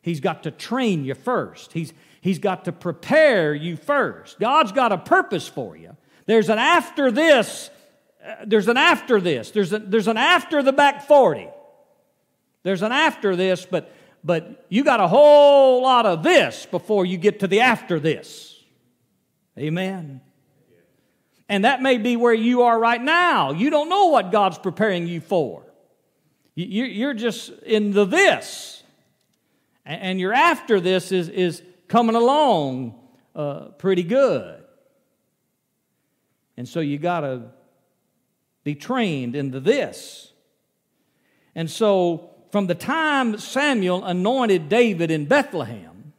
He's 0.00 0.18
got 0.18 0.42
to 0.42 0.50
train 0.50 1.04
you 1.04 1.14
first. 1.14 1.72
He's, 1.72 1.92
He's 2.20 2.40
got 2.40 2.64
to 2.64 2.72
prepare 2.72 3.54
you 3.54 3.76
first. 3.76 4.40
God's 4.40 4.72
got 4.72 4.90
a 4.90 4.98
purpose 4.98 5.46
for 5.46 5.76
you. 5.76 5.96
There's 6.26 6.48
an 6.48 6.58
after 6.58 7.12
this, 7.12 7.70
uh, 8.26 8.44
there's 8.44 8.66
an 8.66 8.76
after 8.76 9.20
this, 9.20 9.52
there's, 9.52 9.72
a, 9.72 9.78
there's 9.78 10.08
an 10.08 10.16
after 10.16 10.64
the 10.64 10.72
back 10.72 11.06
40. 11.06 11.46
There's 12.64 12.82
an 12.82 12.90
after 12.90 13.36
this, 13.36 13.64
but, 13.64 13.94
but 14.24 14.66
you 14.68 14.84
got 14.84 15.00
a 15.00 15.08
whole 15.08 15.82
lot 15.82 16.06
of 16.06 16.22
this 16.22 16.66
before 16.66 17.04
you 17.04 17.18
get 17.18 17.40
to 17.40 17.46
the 17.46 17.60
after 17.60 17.98
this. 17.98 18.62
Amen. 19.58 20.20
And 21.48 21.64
that 21.64 21.82
may 21.82 21.98
be 21.98 22.16
where 22.16 22.32
you 22.32 22.62
are 22.62 22.78
right 22.78 23.02
now. 23.02 23.52
You 23.52 23.68
don't 23.70 23.88
know 23.88 24.06
what 24.06 24.32
God's 24.32 24.58
preparing 24.58 25.06
you 25.06 25.20
for. 25.20 25.64
You're 26.54 27.14
just 27.14 27.50
in 27.62 27.92
the 27.92 28.04
this. 28.04 28.82
And 29.84 30.20
your 30.20 30.32
after 30.32 30.80
this 30.80 31.12
is, 31.12 31.28
is 31.28 31.62
coming 31.88 32.14
along 32.14 32.98
uh, 33.34 33.68
pretty 33.78 34.02
good. 34.02 34.62
And 36.56 36.68
so 36.68 36.80
you 36.80 36.98
got 36.98 37.20
to 37.20 37.42
be 38.64 38.74
trained 38.74 39.34
into 39.34 39.60
this. 39.60 40.32
And 41.54 41.70
so, 41.70 42.30
from 42.52 42.66
the 42.66 42.74
time 42.74 43.38
Samuel 43.38 44.04
anointed 44.04 44.68
David 44.68 45.10
in 45.10 45.24
Bethlehem 45.24 46.12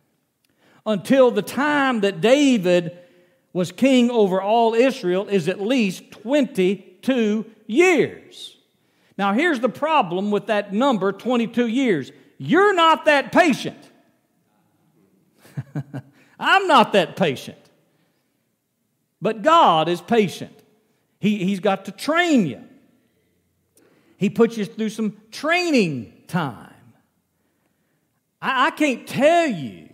until 0.83 1.29
the 1.29 1.43
time 1.43 2.01
that 2.01 2.21
David 2.21 2.97
was 3.53 3.71
king 3.71 4.09
over 4.09 4.41
all 4.41 4.73
Israel 4.73 5.27
is 5.27 5.47
at 5.47 5.61
least 5.61 6.09
22 6.09 7.45
years. 7.67 8.57
Now, 9.15 9.33
here's 9.33 9.59
the 9.59 9.69
problem 9.69 10.31
with 10.31 10.47
that 10.47 10.73
number 10.73 11.13
22 11.13 11.67
years 11.67 12.11
you're 12.39 12.73
not 12.73 13.05
that 13.05 13.31
patient. 13.31 13.77
I'm 16.39 16.67
not 16.67 16.93
that 16.93 17.15
patient. 17.15 17.59
But 19.21 19.43
God 19.43 19.87
is 19.87 20.01
patient. 20.01 20.59
He, 21.19 21.45
he's 21.45 21.59
got 21.59 21.85
to 21.85 21.91
train 21.91 22.47
you. 22.47 22.63
He 24.17 24.31
puts 24.31 24.57
you 24.57 24.65
through 24.65 24.89
some 24.89 25.15
training 25.31 26.22
time. 26.33 26.73
I, 28.41 28.67
I 28.67 28.71
can't 28.71 29.07
tell 29.07 29.47
you 29.47 29.89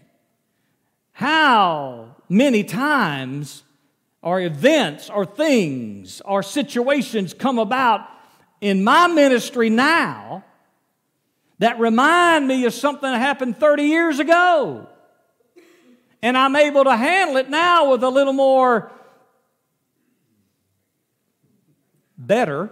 how 1.12 2.16
many 2.30 2.64
times 2.64 3.64
or 4.22 4.40
events 4.40 5.10
or 5.10 5.26
things 5.26 6.22
or 6.24 6.42
situations 6.42 7.34
come 7.34 7.60
about 7.60 8.08
in 8.62 8.84
my 8.86 9.08
ministry 9.08 9.70
now 9.70 10.46
that 11.60 11.78
remind 11.78 12.48
me 12.48 12.64
of 12.64 12.74
something 12.74 13.10
that 13.12 13.20
happened 13.20 13.58
30 13.58 13.84
years 13.84 14.20
ago. 14.20 14.88
And 16.22 16.38
I'm 16.38 16.56
able 16.56 16.86
to 16.86 16.96
handle 16.96 17.36
it 17.36 17.50
now 17.50 17.92
with 17.92 18.02
a 18.02 18.10
little 18.10 18.34
more 18.34 18.92
better 22.18 22.72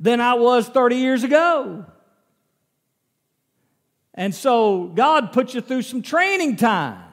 than 0.00 0.20
I 0.20 0.34
was 0.34 0.66
30 0.66 0.96
years 0.96 1.22
ago. 1.22 1.84
And 4.14 4.34
so 4.34 4.86
God 4.86 5.32
puts 5.32 5.54
you 5.54 5.60
through 5.60 5.82
some 5.82 6.02
training 6.02 6.56
time. 6.56 7.04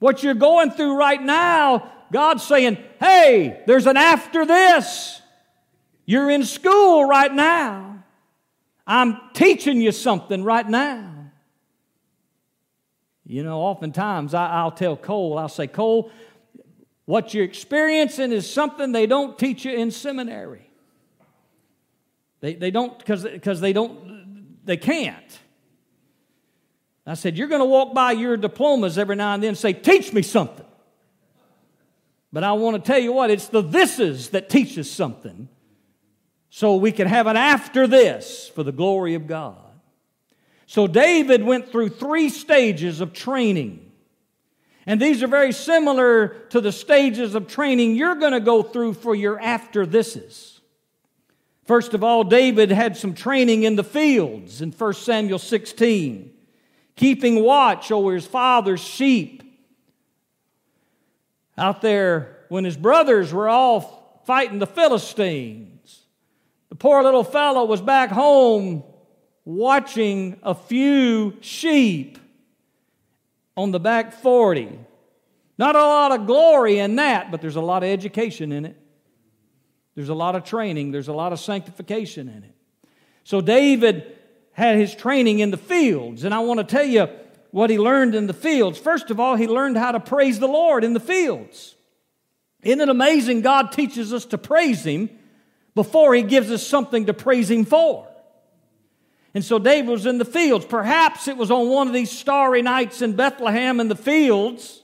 What 0.00 0.22
you're 0.22 0.34
going 0.34 0.70
through 0.72 0.96
right 0.96 1.22
now, 1.22 1.90
God's 2.12 2.42
saying, 2.42 2.78
hey, 3.00 3.62
there's 3.66 3.86
an 3.86 3.96
after 3.96 4.44
this. 4.44 5.22
You're 6.04 6.30
in 6.30 6.44
school 6.44 7.04
right 7.04 7.32
now. 7.32 8.04
I'm 8.86 9.18
teaching 9.34 9.80
you 9.80 9.92
something 9.92 10.42
right 10.44 10.68
now. 10.68 11.30
You 13.26 13.42
know, 13.42 13.60
oftentimes 13.60 14.32
I, 14.34 14.64
will 14.64 14.70
tell 14.70 14.96
Cole, 14.96 15.36
I'll 15.36 15.50
say, 15.50 15.66
Cole, 15.66 16.10
what 17.04 17.34
you're 17.34 17.44
experiencing 17.44 18.32
is 18.32 18.50
something 18.50 18.92
they 18.92 19.06
don't 19.06 19.38
teach 19.38 19.66
you 19.66 19.72
in 19.72 19.90
seminary. 19.90 20.67
They, 22.40 22.54
they 22.54 22.70
don't, 22.70 22.98
because 22.98 23.60
they 23.60 23.72
don't, 23.72 24.64
they 24.64 24.76
can't. 24.76 25.38
I 27.08 27.14
said, 27.14 27.38
You're 27.38 27.48
going 27.48 27.60
to 27.60 27.66
walk 27.66 27.94
by 27.94 28.12
your 28.12 28.36
diplomas 28.36 28.98
every 28.98 29.16
now 29.16 29.32
and 29.32 29.42
then 29.42 29.48
and 29.48 29.58
say, 29.58 29.72
Teach 29.72 30.12
me 30.12 30.22
something. 30.22 30.66
But 32.32 32.44
I 32.44 32.52
want 32.52 32.76
to 32.76 32.86
tell 32.86 32.98
you 32.98 33.12
what, 33.12 33.30
it's 33.30 33.48
the 33.48 33.62
thises 33.62 34.30
that 34.30 34.50
teach 34.50 34.78
us 34.78 34.90
something 34.90 35.48
so 36.50 36.76
we 36.76 36.92
can 36.92 37.08
have 37.08 37.26
an 37.26 37.36
after 37.36 37.86
this 37.86 38.48
for 38.48 38.62
the 38.62 38.72
glory 38.72 39.14
of 39.14 39.26
God. 39.26 39.56
So 40.66 40.86
David 40.86 41.42
went 41.42 41.70
through 41.72 41.88
three 41.88 42.28
stages 42.28 43.00
of 43.00 43.14
training. 43.14 43.90
And 44.84 45.00
these 45.00 45.22
are 45.22 45.28
very 45.28 45.52
similar 45.52 46.28
to 46.50 46.60
the 46.60 46.72
stages 46.72 47.34
of 47.34 47.46
training 47.46 47.96
you're 47.96 48.16
going 48.16 48.32
to 48.32 48.40
go 48.40 48.62
through 48.62 48.94
for 48.94 49.14
your 49.14 49.40
after 49.40 49.86
thises. 49.86 50.57
First 51.68 51.92
of 51.92 52.02
all, 52.02 52.24
David 52.24 52.70
had 52.70 52.96
some 52.96 53.12
training 53.12 53.64
in 53.64 53.76
the 53.76 53.84
fields 53.84 54.62
in 54.62 54.72
1 54.72 54.92
Samuel 54.94 55.38
16 55.38 56.32
keeping 56.96 57.44
watch 57.44 57.92
over 57.92 58.14
his 58.14 58.26
father's 58.26 58.80
sheep. 58.80 59.42
Out 61.58 61.82
there, 61.82 62.46
when 62.48 62.64
his 62.64 62.76
brothers 62.76 63.34
were 63.34 63.50
all 63.50 64.22
fighting 64.24 64.58
the 64.58 64.66
Philistines, 64.66 66.06
the 66.70 66.74
poor 66.74 67.02
little 67.02 67.22
fellow 67.22 67.66
was 67.66 67.82
back 67.82 68.08
home 68.10 68.82
watching 69.44 70.40
a 70.42 70.54
few 70.54 71.36
sheep 71.42 72.18
on 73.58 73.72
the 73.72 73.80
back 73.80 74.14
40. 74.14 74.78
Not 75.58 75.76
a 75.76 75.80
lot 75.80 76.18
of 76.18 76.26
glory 76.26 76.78
in 76.78 76.96
that, 76.96 77.30
but 77.30 77.42
there's 77.42 77.56
a 77.56 77.60
lot 77.60 77.82
of 77.82 77.90
education 77.90 78.52
in 78.52 78.64
it. 78.64 78.76
There's 79.98 80.10
a 80.10 80.14
lot 80.14 80.36
of 80.36 80.44
training, 80.44 80.92
there's 80.92 81.08
a 81.08 81.12
lot 81.12 81.32
of 81.32 81.40
sanctification 81.40 82.28
in 82.28 82.44
it. 82.44 82.54
So 83.24 83.40
David 83.40 84.16
had 84.52 84.76
his 84.76 84.94
training 84.94 85.40
in 85.40 85.50
the 85.50 85.56
fields. 85.56 86.22
And 86.22 86.32
I 86.32 86.38
want 86.38 86.60
to 86.60 86.64
tell 86.64 86.84
you 86.84 87.08
what 87.50 87.68
he 87.68 87.80
learned 87.80 88.14
in 88.14 88.28
the 88.28 88.32
fields. 88.32 88.78
First 88.78 89.10
of 89.10 89.18
all, 89.18 89.34
he 89.34 89.48
learned 89.48 89.76
how 89.76 89.90
to 89.90 89.98
praise 89.98 90.38
the 90.38 90.46
Lord 90.46 90.84
in 90.84 90.92
the 90.92 91.00
fields. 91.00 91.74
Isn't 92.62 92.80
it 92.80 92.88
amazing 92.88 93.40
God 93.40 93.72
teaches 93.72 94.12
us 94.12 94.24
to 94.26 94.38
praise 94.38 94.84
him 94.84 95.10
before 95.74 96.14
he 96.14 96.22
gives 96.22 96.52
us 96.52 96.64
something 96.64 97.06
to 97.06 97.12
praise 97.12 97.50
him 97.50 97.64
for? 97.64 98.06
And 99.34 99.44
so 99.44 99.58
David 99.58 99.90
was 99.90 100.06
in 100.06 100.18
the 100.18 100.24
fields. 100.24 100.64
Perhaps 100.64 101.26
it 101.26 101.36
was 101.36 101.50
on 101.50 101.70
one 101.70 101.88
of 101.88 101.92
these 101.92 102.12
starry 102.12 102.62
nights 102.62 103.02
in 103.02 103.16
Bethlehem 103.16 103.80
in 103.80 103.88
the 103.88 103.96
fields 103.96 104.80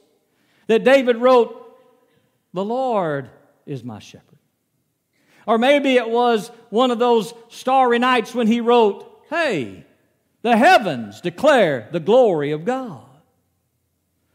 that 0.67 0.83
David 0.83 1.19
wrote, 1.19 1.79
The 2.53 2.65
Lord 2.65 3.31
is 3.65 3.85
my 3.85 4.01
shepherd. 4.01 4.34
Or 5.47 5.59
maybe 5.59 5.97
it 5.97 6.09
was 6.09 6.51
one 6.71 6.91
of 6.91 6.99
those 6.99 7.35
starry 7.49 7.99
nights 7.99 8.35
when 8.35 8.47
he 8.47 8.61
wrote, 8.61 9.11
Hey, 9.31 9.85
the 10.43 10.57
heavens 10.57 11.21
declare 11.21 11.89
the 11.93 12.01
glory 12.01 12.53
of 12.53 12.65
God. 12.65 13.03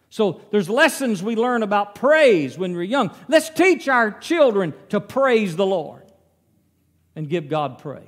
So 0.09 0.41
there's 0.51 0.69
lessons 0.69 1.21
we 1.21 1.35
learn 1.35 1.61
about 1.61 1.95
praise 1.95 2.57
when 2.57 2.73
we're 2.73 2.83
young. 2.83 3.11
Let's 3.27 3.49
teach 3.49 3.87
our 3.87 4.11
children 4.11 4.73
to 4.89 4.99
praise 4.99 5.55
the 5.55 5.65
Lord 5.65 6.03
and 7.15 7.29
give 7.29 7.47
God 7.47 7.77
praise. 7.77 8.03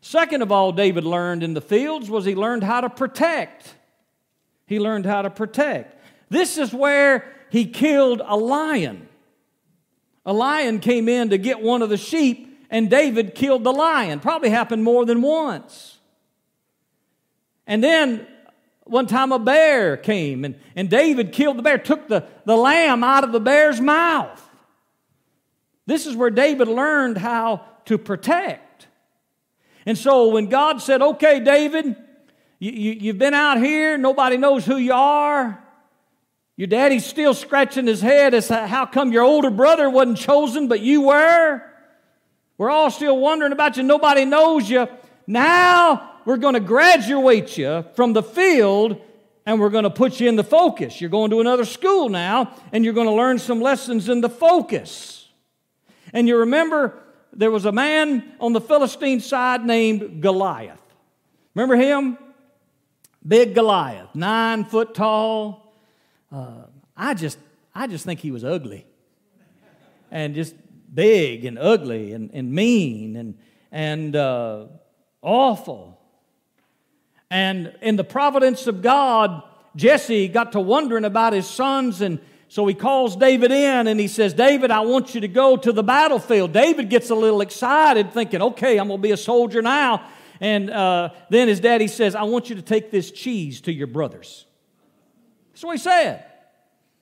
Second 0.00 0.42
of 0.42 0.50
all, 0.50 0.72
David 0.72 1.04
learned 1.04 1.42
in 1.42 1.54
the 1.54 1.60
fields 1.60 2.08
was 2.08 2.24
he 2.24 2.34
learned 2.34 2.62
how 2.62 2.80
to 2.80 2.88
protect. 2.88 3.74
He 4.66 4.78
learned 4.78 5.04
how 5.04 5.22
to 5.22 5.30
protect. 5.30 6.02
This 6.30 6.56
is 6.56 6.72
where 6.72 7.30
he 7.50 7.66
killed 7.66 8.22
a 8.24 8.36
lion. 8.36 9.07
A 10.28 10.32
lion 10.34 10.80
came 10.80 11.08
in 11.08 11.30
to 11.30 11.38
get 11.38 11.62
one 11.62 11.80
of 11.80 11.88
the 11.88 11.96
sheep 11.96 12.54
and 12.68 12.90
David 12.90 13.34
killed 13.34 13.64
the 13.64 13.72
lion. 13.72 14.20
Probably 14.20 14.50
happened 14.50 14.84
more 14.84 15.06
than 15.06 15.22
once. 15.22 15.96
And 17.66 17.82
then 17.82 18.26
one 18.84 19.06
time 19.06 19.32
a 19.32 19.38
bear 19.38 19.96
came 19.96 20.44
and, 20.44 20.56
and 20.76 20.90
David 20.90 21.32
killed 21.32 21.56
the 21.56 21.62
bear, 21.62 21.78
took 21.78 22.08
the, 22.08 22.26
the 22.44 22.58
lamb 22.58 23.02
out 23.02 23.24
of 23.24 23.32
the 23.32 23.40
bear's 23.40 23.80
mouth. 23.80 24.46
This 25.86 26.06
is 26.06 26.14
where 26.14 26.28
David 26.28 26.68
learned 26.68 27.16
how 27.16 27.64
to 27.86 27.96
protect. 27.96 28.86
And 29.86 29.96
so 29.96 30.28
when 30.28 30.50
God 30.50 30.82
said, 30.82 31.00
Okay, 31.00 31.40
David, 31.40 31.96
you, 32.58 32.72
you, 32.72 32.92
you've 33.00 33.18
been 33.18 33.32
out 33.32 33.56
here, 33.56 33.96
nobody 33.96 34.36
knows 34.36 34.66
who 34.66 34.76
you 34.76 34.92
are. 34.92 35.64
Your 36.58 36.66
daddy's 36.66 37.06
still 37.06 37.34
scratching 37.34 37.86
his 37.86 38.00
head 38.00 38.34
as 38.34 38.48
to 38.48 38.66
how 38.66 38.84
come 38.84 39.12
your 39.12 39.22
older 39.22 39.48
brother 39.48 39.88
wasn't 39.88 40.18
chosen, 40.18 40.66
but 40.66 40.80
you 40.80 41.02
were. 41.02 41.62
We're 42.58 42.68
all 42.68 42.90
still 42.90 43.16
wondering 43.16 43.52
about 43.52 43.76
you. 43.76 43.84
Nobody 43.84 44.24
knows 44.24 44.68
you. 44.68 44.88
Now 45.24 46.14
we're 46.24 46.36
going 46.36 46.54
to 46.54 46.60
graduate 46.60 47.56
you 47.56 47.84
from 47.94 48.12
the 48.12 48.24
field 48.24 49.00
and 49.46 49.60
we're 49.60 49.70
going 49.70 49.84
to 49.84 49.90
put 49.90 50.18
you 50.18 50.28
in 50.28 50.34
the 50.34 50.42
focus. 50.42 51.00
You're 51.00 51.10
going 51.10 51.30
to 51.30 51.40
another 51.40 51.64
school 51.64 52.08
now 52.08 52.52
and 52.72 52.84
you're 52.84 52.92
going 52.92 53.06
to 53.06 53.14
learn 53.14 53.38
some 53.38 53.60
lessons 53.60 54.08
in 54.08 54.20
the 54.20 54.28
focus. 54.28 55.28
And 56.12 56.26
you 56.26 56.38
remember 56.38 57.00
there 57.32 57.52
was 57.52 57.66
a 57.66 57.72
man 57.72 58.32
on 58.40 58.52
the 58.52 58.60
Philistine 58.60 59.20
side 59.20 59.64
named 59.64 60.20
Goliath. 60.20 60.82
Remember 61.54 61.76
him? 61.76 62.18
Big 63.24 63.54
Goliath, 63.54 64.12
nine 64.12 64.64
foot 64.64 64.92
tall. 64.92 65.67
Uh, 66.30 66.64
I 66.96 67.14
just, 67.14 67.38
I 67.74 67.86
just 67.86 68.04
think 68.04 68.20
he 68.20 68.30
was 68.30 68.44
ugly, 68.44 68.86
and 70.10 70.34
just 70.34 70.54
big 70.94 71.44
and 71.44 71.58
ugly 71.58 72.12
and, 72.12 72.30
and 72.32 72.52
mean 72.52 73.16
and, 73.16 73.38
and 73.70 74.16
uh, 74.16 74.66
awful. 75.22 76.00
And 77.30 77.74
in 77.82 77.96
the 77.96 78.04
providence 78.04 78.66
of 78.66 78.82
God, 78.82 79.42
Jesse 79.76 80.28
got 80.28 80.52
to 80.52 80.60
wondering 80.60 81.04
about 81.04 81.32
his 81.32 81.46
sons, 81.46 82.00
and 82.00 82.18
so 82.48 82.66
he 82.66 82.74
calls 82.74 83.16
David 83.16 83.52
in 83.52 83.86
and 83.86 84.00
he 84.00 84.08
says, 84.08 84.32
David, 84.32 84.70
I 84.70 84.80
want 84.80 85.14
you 85.14 85.20
to 85.20 85.28
go 85.28 85.56
to 85.56 85.70
the 85.70 85.82
battlefield. 85.82 86.52
David 86.52 86.88
gets 86.88 87.10
a 87.10 87.14
little 87.14 87.42
excited, 87.42 88.12
thinking, 88.12 88.40
okay, 88.40 88.78
I'm 88.78 88.88
going 88.88 88.98
to 88.98 89.02
be 89.02 89.12
a 89.12 89.18
soldier 89.18 89.60
now. 89.60 90.08
And 90.40 90.70
uh, 90.70 91.10
then 91.28 91.48
his 91.48 91.60
daddy 91.60 91.88
says, 91.88 92.14
I 92.14 92.22
want 92.22 92.48
you 92.48 92.56
to 92.56 92.62
take 92.62 92.90
this 92.90 93.10
cheese 93.10 93.60
to 93.62 93.72
your 93.72 93.86
brothers. 93.86 94.46
That's 95.58 95.64
what 95.64 95.72
he 95.72 95.82
said. 95.82 96.24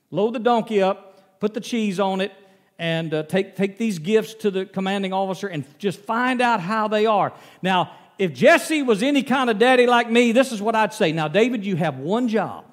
Load 0.09 0.33
the 0.33 0.39
donkey 0.39 0.81
up, 0.81 1.39
put 1.39 1.53
the 1.53 1.61
cheese 1.61 1.99
on 1.99 2.21
it, 2.21 2.31
and 2.79 3.13
uh, 3.13 3.21
take, 3.21 3.55
take 3.55 3.77
these 3.77 3.99
gifts 3.99 4.33
to 4.33 4.49
the 4.49 4.65
commanding 4.65 5.13
officer 5.13 5.45
and 5.45 5.63
just 5.77 5.99
find 5.99 6.41
out 6.41 6.59
how 6.59 6.87
they 6.87 7.05
are. 7.05 7.33
Now, 7.61 7.91
if 8.17 8.33
Jesse 8.33 8.81
was 8.81 9.03
any 9.03 9.21
kind 9.21 9.51
of 9.51 9.59
daddy 9.59 9.85
like 9.85 10.09
me, 10.09 10.31
this 10.31 10.51
is 10.51 10.59
what 10.59 10.73
I'd 10.73 10.91
say. 10.91 11.11
Now, 11.11 11.27
David, 11.27 11.67
you 11.67 11.75
have 11.75 11.99
one 11.99 12.29
job, 12.29 12.65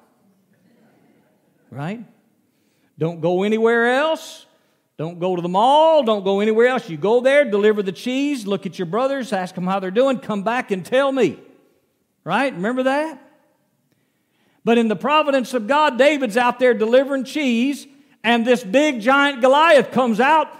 right? 1.69 2.03
Don't 2.97 3.21
go 3.21 3.43
anywhere 3.43 3.93
else. 3.93 4.47
Don't 4.97 5.19
go 5.19 5.35
to 5.35 5.41
the 5.43 5.49
mall. 5.49 6.01
Don't 6.01 6.23
go 6.23 6.39
anywhere 6.39 6.65
else. 6.65 6.89
You 6.89 6.97
go 6.97 7.21
there, 7.21 7.45
deliver 7.45 7.83
the 7.83 7.91
cheese, 7.91 8.47
look 8.47 8.65
at 8.65 8.79
your 8.79 8.87
brothers, 8.87 9.31
ask 9.31 9.53
them 9.53 9.67
how 9.67 9.79
they're 9.79 9.91
doing, 9.91 10.17
come 10.17 10.41
back 10.41 10.71
and 10.71 10.83
tell 10.83 11.11
me. 11.11 11.39
Right? 12.23 12.51
Remember 12.51 12.81
that? 12.81 13.21
But 14.65 14.77
in 14.77 14.89
the 14.89 14.95
providence 14.95 15.53
of 15.53 15.67
God, 15.67 15.97
David's 15.97 16.35
out 16.35 16.59
there 16.59 16.73
delivering 16.73 17.23
cheese 17.23 17.87
and 18.25 18.45
this 18.45 18.63
big 18.63 19.01
giant 19.01 19.39
Goliath 19.39 19.91
comes 19.91 20.19
out 20.19 20.51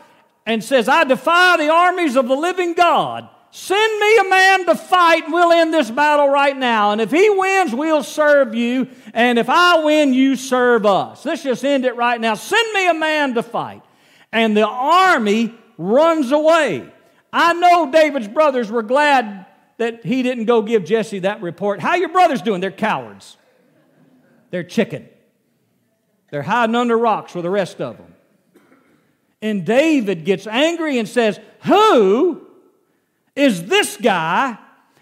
and 0.46 0.63
says, 0.63 0.88
I 0.88 1.04
defy 1.04 1.58
the 1.58 1.70
armies 1.70 2.15
of 2.15 2.28
the 2.28 2.36
living 2.36 2.76
God. 2.76 3.28
Send 3.50 4.00
me 4.00 4.18
a 4.18 4.30
man 4.30 4.65
to 4.68 4.76
fight 4.76 5.24
and 5.24 5.34
we'll 5.34 5.52
end 5.52 5.74
this 5.74 5.89
battle 5.89 6.30
right 6.30 6.56
now. 6.56 6.91
And 6.91 7.02
if 7.02 7.10
he 7.10 7.28
wins, 7.28 7.74
we'll 7.74 8.04
serve 8.04 8.54
you. 8.54 8.88
And 9.15 9.39
if 9.39 9.50
I 9.50 9.84
win, 9.84 10.13
you 10.13 10.36
serve 10.36 10.86
us. 10.86 11.26
Let's 11.26 11.41
just 11.41 11.65
end 11.65 11.86
it 11.86 11.96
right 11.96 12.22
now. 12.22 12.36
Send 12.36 12.72
me 12.74 12.88
a 12.88 12.94
man 12.94 13.34
to 13.34 13.41
fight. 13.41 13.82
And 14.32 14.56
the 14.56 14.68
army 14.68 15.52
runs 15.80 16.32
away. 16.32 16.88
I 17.34 17.54
know 17.54 17.91
David's 17.91 18.28
brothers 18.28 18.70
were 18.70 18.84
glad 18.84 19.48
that 19.78 20.06
he 20.06 20.22
didn't 20.22 20.46
go 20.46 20.62
give 20.62 20.86
Jesse 20.86 21.20
that 21.20 21.41
report. 21.41 21.80
How 21.80 21.96
your 21.96 22.10
brothers 22.10 22.44
doing? 22.44 22.62
They're 22.62 22.70
cowards. 22.70 23.38
They're 24.51 24.63
chicken. 24.63 25.10
They're 26.31 26.41
hiding 26.41 26.75
under 26.75 26.97
rocks 26.97 27.34
with 27.34 27.43
the 27.43 27.49
rest 27.49 27.81
of 27.81 27.97
them. 27.97 28.13
And 29.41 29.65
David 29.65 30.25
gets 30.25 30.47
angry 30.47 30.97
and 30.97 31.08
says, 31.08 31.39
Who 31.63 32.47
is 33.36 33.65
this 33.65 33.97
guy, 33.97 34.58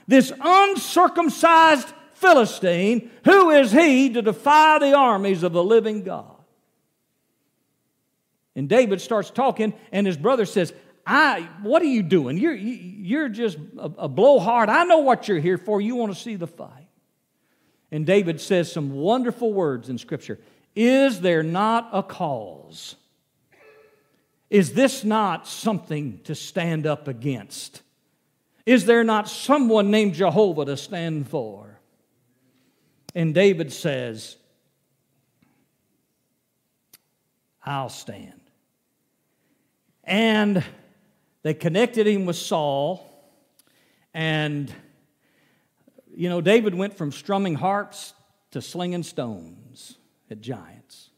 this 0.07 0.31
uncircumcised 0.39 1.91
Philistine? 2.13 3.11
Who 3.25 3.51
is 3.51 3.71
he 3.71 4.09
to 4.11 4.21
defy 4.21 4.79
the 4.79 4.93
armies 4.95 5.43
of 5.43 5.53
the 5.53 5.63
living 5.63 6.03
God? 6.03 6.35
And 8.55 8.69
David 8.69 9.01
starts 9.01 9.31
talking, 9.31 9.73
and 9.91 10.05
his 10.05 10.17
brother 10.17 10.45
says, 10.45 10.73
I, 11.05 11.49
what 11.61 11.81
are 11.81 11.85
you 11.85 12.03
doing? 12.03 12.37
You're, 12.37 12.53
you're 12.53 13.29
just 13.29 13.57
a, 13.77 13.91
a 13.97 14.07
blowhard. 14.07 14.69
I 14.69 14.83
know 14.85 14.99
what 14.99 15.27
you're 15.27 15.39
here 15.39 15.57
for. 15.57 15.81
You 15.81 15.95
want 15.95 16.13
to 16.13 16.19
see 16.19 16.35
the 16.35 16.47
fight. 16.47 16.82
And 17.93 18.07
David 18.07 18.41
says 18.41 18.71
some 18.71 18.91
wonderful 18.93 19.53
words 19.53 19.87
in 19.87 19.99
Scripture. 19.99 20.39
Is 20.75 21.21
there 21.21 21.43
not 21.43 21.89
a 21.93 22.01
cause? 22.01 22.95
Is 24.49 24.73
this 24.73 25.03
not 25.03 25.47
something 25.47 26.19
to 26.23 26.33
stand 26.33 26.87
up 26.87 27.07
against? 27.07 27.83
Is 28.65 28.85
there 28.85 29.03
not 29.03 29.29
someone 29.29 29.91
named 29.91 30.15
Jehovah 30.15 30.65
to 30.65 30.75
stand 30.75 31.29
for? 31.29 31.79
And 33.13 33.31
David 33.31 33.71
says, 33.71 34.37
I'll 37.63 37.89
stand. 37.89 38.41
And 40.03 40.63
they 41.43 41.53
connected 41.53 42.07
him 42.07 42.25
with 42.25 42.37
Saul. 42.37 43.07
And, 44.15 44.73
you 46.15 46.29
know, 46.29 46.41
David 46.41 46.75
went 46.75 46.95
from 46.95 47.11
strumming 47.11 47.55
harps 47.55 48.13
to 48.51 48.61
slinging 48.61 49.03
stones 49.03 49.97
at 50.29 50.41
giants. 50.41 51.09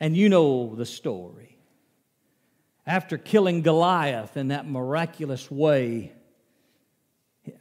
And 0.00 0.16
you 0.16 0.28
know 0.28 0.74
the 0.74 0.86
story. 0.86 1.58
After 2.86 3.16
killing 3.16 3.62
Goliath 3.62 4.36
in 4.36 4.48
that 4.48 4.68
miraculous 4.68 5.50
way, 5.50 6.12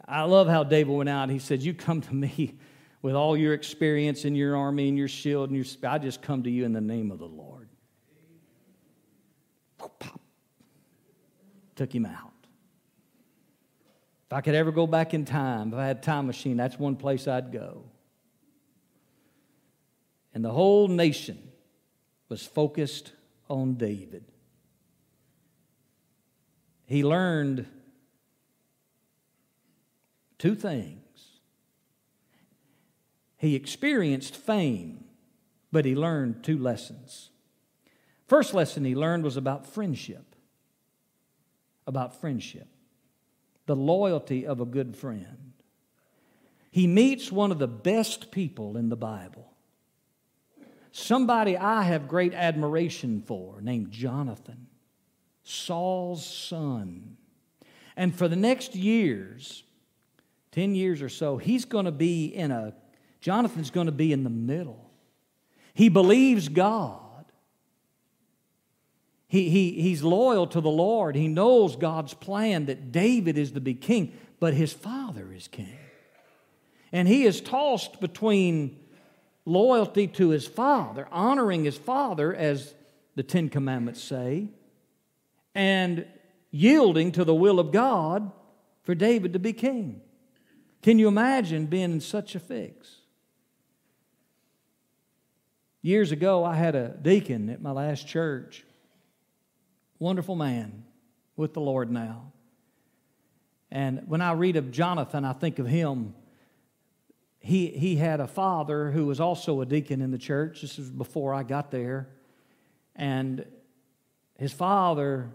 I 0.06 0.24
love 0.24 0.48
how 0.48 0.64
David 0.64 0.94
went 0.94 1.10
out. 1.10 1.30
He 1.30 1.40
said, 1.40 1.62
You 1.62 1.74
come 1.74 2.02
to 2.02 2.14
me 2.14 2.58
with 3.02 3.16
all 3.16 3.38
your 3.38 3.54
experience 3.54 4.26
in 4.26 4.36
your 4.36 4.58
army 4.58 4.90
and 4.90 4.98
your 4.98 5.08
shield, 5.08 5.50
and 5.50 5.56
your, 5.56 5.90
I 5.90 5.98
just 5.98 6.22
come 6.22 6.44
to 6.44 6.50
you 6.50 6.66
in 6.66 6.74
the 6.74 6.82
name 6.82 7.12
of 7.12 7.20
the 7.20 7.26
Lord. 7.26 7.70
Pop. 9.78 10.20
Took 11.76 11.94
him 11.94 12.06
out. 12.06 12.33
If 14.34 14.38
I 14.38 14.42
could 14.42 14.56
ever 14.56 14.72
go 14.72 14.88
back 14.88 15.14
in 15.14 15.26
time, 15.26 15.74
if 15.74 15.76
I 15.76 15.86
had 15.86 15.98
a 15.98 16.02
time 16.02 16.26
machine, 16.26 16.58
that's 16.58 16.80
one 16.80 16.96
place 16.96 17.28
I'd 17.28 17.52
go. 17.52 17.84
And 20.34 20.44
the 20.44 20.50
whole 20.50 20.88
nation 20.88 21.38
was 22.30 22.44
focused 22.44 23.12
on 23.48 23.76
David. 23.76 24.26
He 26.88 27.04
learned 27.04 27.68
two 30.40 30.56
things. 30.56 30.98
He 33.38 33.54
experienced 33.54 34.36
fame, 34.36 35.04
but 35.72 35.86
he 35.86 35.94
learned 35.94 36.44
two 36.44 36.58
lessons. 36.58 37.30
First 38.26 38.56
lesson 38.56 38.84
he 38.84 38.96
learned 38.96 39.24
was 39.26 39.38
about 39.38 39.68
friendship. 39.68 40.36
About 41.86 42.20
friendship, 42.20 42.73
the 43.66 43.76
loyalty 43.76 44.46
of 44.46 44.60
a 44.60 44.66
good 44.66 44.96
friend. 44.96 45.54
He 46.72 46.88
meets 46.88 47.32
one 47.32 47.52
of 47.52 47.60
the 47.60 47.68
best 47.68 48.32
people 48.32 48.78
in 48.78 48.90
the 48.90 48.96
Bible 48.96 49.54
somebody 50.94 51.58
I 51.58 51.82
have 51.84 52.08
great 52.08 52.34
admiration 52.34 53.22
for 53.26 53.60
named 53.62 53.92
Jonathan, 53.92 54.68
Saul's 55.44 56.26
son. 56.26 57.18
And 57.98 58.16
for 58.16 58.28
the 58.28 58.36
next 58.36 58.76
years, 58.76 59.64
10 60.52 60.76
years 60.76 61.02
or 61.02 61.10
so, 61.10 61.38
he's 61.38 61.66
going 61.66 61.86
to 61.86 61.92
be 61.92 62.28
in 62.28 62.52
a, 62.52 62.74
Jonathan's 63.20 63.72
going 63.72 63.88
to 63.88 63.92
be 63.92 64.14
in 64.14 64.24
the 64.24 64.30
middle. 64.30 64.90
He 65.74 65.90
believes 65.90 66.48
God. 66.48 67.03
He, 69.34 69.50
he, 69.50 69.82
he's 69.82 70.04
loyal 70.04 70.46
to 70.46 70.62
the 70.62 70.70
Lord. 70.70 71.16
He 71.16 71.28
knows 71.28 71.76
God's 71.76 72.14
plan 72.14 72.68
that 72.68 72.92
David 72.92 73.36
is 73.36 73.54
to 73.54 73.60
be 73.60 73.74
king, 73.74 74.16
but 74.40 74.54
his 74.54 74.72
father 74.72 75.34
is 75.34 75.48
king. 75.48 75.76
And 76.92 77.08
he 77.08 77.24
is 77.24 77.42
tossed 77.42 78.00
between 78.00 78.80
loyalty 79.44 80.06
to 80.06 80.30
his 80.30 80.46
father, 80.46 81.08
honoring 81.12 81.64
his 81.64 81.76
father, 81.76 82.32
as 82.36 82.76
the 83.16 83.24
Ten 83.24 83.50
Commandments 83.50 84.04
say, 84.04 84.50
and 85.56 86.06
yielding 86.52 87.12
to 87.14 87.26
the 87.26 87.34
will 87.34 87.60
of 87.60 87.72
God 87.72 88.32
for 88.84 88.94
David 88.94 89.34
to 89.34 89.40
be 89.40 89.52
king. 89.52 90.00
Can 90.84 91.00
you 91.00 91.08
imagine 91.08 91.66
being 91.66 91.94
in 91.94 92.02
such 92.02 92.36
a 92.36 92.40
fix? 92.40 92.98
Years 95.82 96.12
ago, 96.12 96.44
I 96.44 96.54
had 96.54 96.76
a 96.76 96.90
deacon 96.90 97.50
at 97.50 97.64
my 97.64 97.72
last 97.72 98.08
church. 98.08 98.64
Wonderful 100.00 100.36
man 100.36 100.84
with 101.36 101.54
the 101.54 101.62
Lord 101.62 101.92
now. 101.92 102.32
And 103.72 104.04
when 104.08 104.22
I 104.22 104.34
read 104.34 104.56
of 104.56 104.72
Jonathan, 104.72 105.26
I 105.26 105.34
think 105.34 105.60
of 105.60 105.68
him 105.68 106.14
he, 107.44 107.68
he 107.68 107.98
had 107.98 108.22
a 108.22 108.28
father 108.28 108.92
who 108.92 109.06
was 109.06 109.20
also 109.20 109.60
a 109.60 109.66
deacon 109.66 110.02
in 110.02 110.12
the 110.12 110.18
church. 110.18 110.62
This 110.62 110.78
was 110.78 110.90
before 110.90 111.34
I 111.34 111.44
got 111.44 111.72
there. 111.72 112.08
And 112.96 113.46
his 114.38 114.54
father 114.54 115.30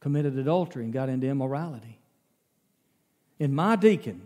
committed 0.00 0.36
adultery 0.36 0.84
and 0.84 0.92
got 0.92 1.08
into 1.08 1.26
immorality. 1.26 1.98
And 3.40 3.54
my 3.54 3.74
deacon 3.74 4.20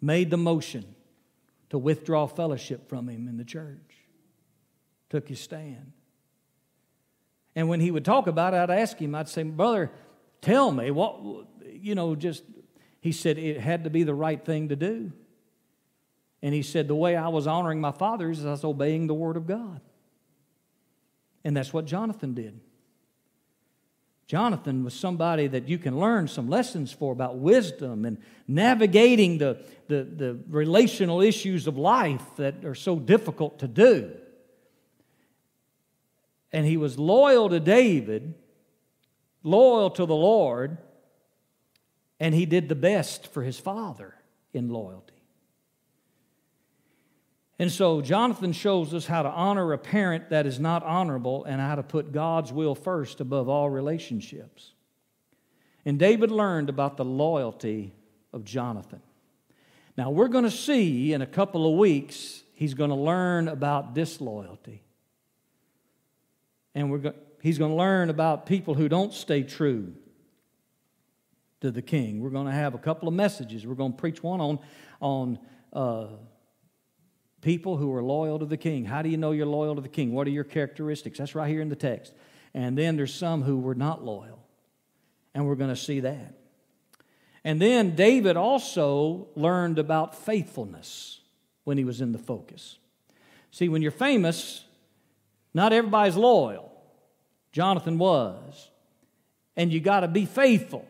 made 0.00 0.30
the 0.30 0.36
motion 0.36 0.84
to 1.70 1.78
withdraw 1.78 2.26
fellowship 2.26 2.88
from 2.88 3.08
him 3.08 3.28
in 3.28 3.36
the 3.36 3.44
church, 3.44 3.94
took 5.10 5.28
his 5.28 5.38
stand. 5.38 5.92
And 7.56 7.68
when 7.68 7.80
he 7.80 7.90
would 7.90 8.04
talk 8.04 8.26
about 8.26 8.54
it, 8.54 8.56
I'd 8.56 8.70
ask 8.70 8.98
him, 8.98 9.14
I'd 9.14 9.28
say, 9.28 9.42
Brother, 9.44 9.90
tell 10.40 10.72
me, 10.72 10.90
what, 10.90 11.20
you 11.70 11.94
know, 11.94 12.14
just 12.14 12.42
he 13.00 13.12
said 13.12 13.38
it 13.38 13.60
had 13.60 13.84
to 13.84 13.90
be 13.90 14.02
the 14.02 14.14
right 14.14 14.42
thing 14.44 14.70
to 14.70 14.76
do. 14.76 15.12
And 16.42 16.54
he 16.54 16.62
said, 16.62 16.88
The 16.88 16.94
way 16.94 17.16
I 17.16 17.28
was 17.28 17.46
honoring 17.46 17.80
my 17.80 17.92
father 17.92 18.30
is 18.30 18.44
I 18.44 18.50
was 18.50 18.64
obeying 18.64 19.06
the 19.06 19.14
word 19.14 19.36
of 19.36 19.46
God. 19.46 19.80
And 21.44 21.56
that's 21.56 21.72
what 21.72 21.84
Jonathan 21.84 22.34
did. 22.34 22.60
Jonathan 24.26 24.84
was 24.84 24.94
somebody 24.94 25.46
that 25.48 25.68
you 25.68 25.78
can 25.78 25.98
learn 25.98 26.28
some 26.28 26.48
lessons 26.48 26.90
for 26.90 27.12
about 27.12 27.36
wisdom 27.36 28.06
and 28.06 28.16
navigating 28.48 29.36
the, 29.36 29.62
the, 29.88 30.02
the 30.04 30.38
relational 30.48 31.20
issues 31.20 31.66
of 31.66 31.76
life 31.76 32.24
that 32.36 32.64
are 32.64 32.74
so 32.74 32.98
difficult 32.98 33.58
to 33.58 33.68
do. 33.68 34.12
And 36.54 36.64
he 36.64 36.76
was 36.76 37.00
loyal 37.00 37.48
to 37.48 37.58
David, 37.58 38.32
loyal 39.42 39.90
to 39.90 40.06
the 40.06 40.14
Lord, 40.14 40.78
and 42.20 42.32
he 42.32 42.46
did 42.46 42.68
the 42.68 42.76
best 42.76 43.26
for 43.32 43.42
his 43.42 43.58
father 43.58 44.14
in 44.52 44.68
loyalty. 44.68 45.20
And 47.58 47.72
so 47.72 48.00
Jonathan 48.00 48.52
shows 48.52 48.94
us 48.94 49.04
how 49.04 49.24
to 49.24 49.28
honor 49.28 49.72
a 49.72 49.78
parent 49.78 50.30
that 50.30 50.46
is 50.46 50.60
not 50.60 50.84
honorable 50.84 51.42
and 51.42 51.60
how 51.60 51.74
to 51.74 51.82
put 51.82 52.12
God's 52.12 52.52
will 52.52 52.76
first 52.76 53.20
above 53.20 53.48
all 53.48 53.68
relationships. 53.68 54.74
And 55.84 55.98
David 55.98 56.30
learned 56.30 56.68
about 56.68 56.96
the 56.96 57.04
loyalty 57.04 57.96
of 58.32 58.44
Jonathan. 58.44 59.02
Now, 59.96 60.10
we're 60.10 60.28
going 60.28 60.44
to 60.44 60.52
see 60.52 61.12
in 61.12 61.20
a 61.20 61.26
couple 61.26 61.68
of 61.68 61.76
weeks, 61.76 62.44
he's 62.54 62.74
going 62.74 62.90
to 62.90 62.96
learn 62.96 63.48
about 63.48 63.92
disloyalty. 63.92 64.83
And 66.74 66.90
we're 66.90 66.98
go- 66.98 67.14
he's 67.42 67.58
going 67.58 67.70
to 67.70 67.76
learn 67.76 68.10
about 68.10 68.46
people 68.46 68.74
who 68.74 68.88
don't 68.88 69.12
stay 69.12 69.42
true 69.42 69.94
to 71.60 71.70
the 71.70 71.82
king. 71.82 72.20
We're 72.20 72.30
going 72.30 72.46
to 72.46 72.52
have 72.52 72.74
a 72.74 72.78
couple 72.78 73.08
of 73.08 73.14
messages. 73.14 73.66
We're 73.66 73.74
going 73.74 73.92
to 73.92 73.98
preach 73.98 74.22
one 74.22 74.40
on, 74.40 74.58
on 75.00 75.38
uh, 75.72 76.08
people 77.40 77.76
who 77.76 77.92
are 77.94 78.02
loyal 78.02 78.38
to 78.38 78.46
the 78.46 78.56
king. 78.56 78.84
How 78.84 79.02
do 79.02 79.08
you 79.08 79.16
know 79.16 79.32
you're 79.32 79.46
loyal 79.46 79.74
to 79.76 79.80
the 79.80 79.88
king? 79.88 80.12
What 80.12 80.26
are 80.26 80.30
your 80.30 80.44
characteristics? 80.44 81.18
That's 81.18 81.34
right 81.34 81.48
here 81.48 81.60
in 81.60 81.68
the 81.68 81.76
text. 81.76 82.12
And 82.54 82.76
then 82.76 82.96
there's 82.96 83.14
some 83.14 83.42
who 83.42 83.58
were 83.58 83.74
not 83.74 84.04
loyal. 84.04 84.44
And 85.34 85.46
we're 85.46 85.54
going 85.54 85.70
to 85.70 85.76
see 85.76 86.00
that. 86.00 86.34
And 87.44 87.60
then 87.60 87.94
David 87.94 88.36
also 88.36 89.28
learned 89.34 89.78
about 89.78 90.14
faithfulness 90.14 91.20
when 91.64 91.76
he 91.76 91.84
was 91.84 92.00
in 92.00 92.12
the 92.12 92.18
focus. 92.18 92.78
See, 93.50 93.68
when 93.68 93.82
you're 93.82 93.90
famous, 93.90 94.64
not 95.54 95.72
everybody's 95.72 96.16
loyal. 96.16 96.70
Jonathan 97.52 97.98
was. 97.98 98.70
And 99.56 99.72
you 99.72 99.80
got 99.80 100.00
to 100.00 100.08
be 100.08 100.26
faithful. 100.26 100.84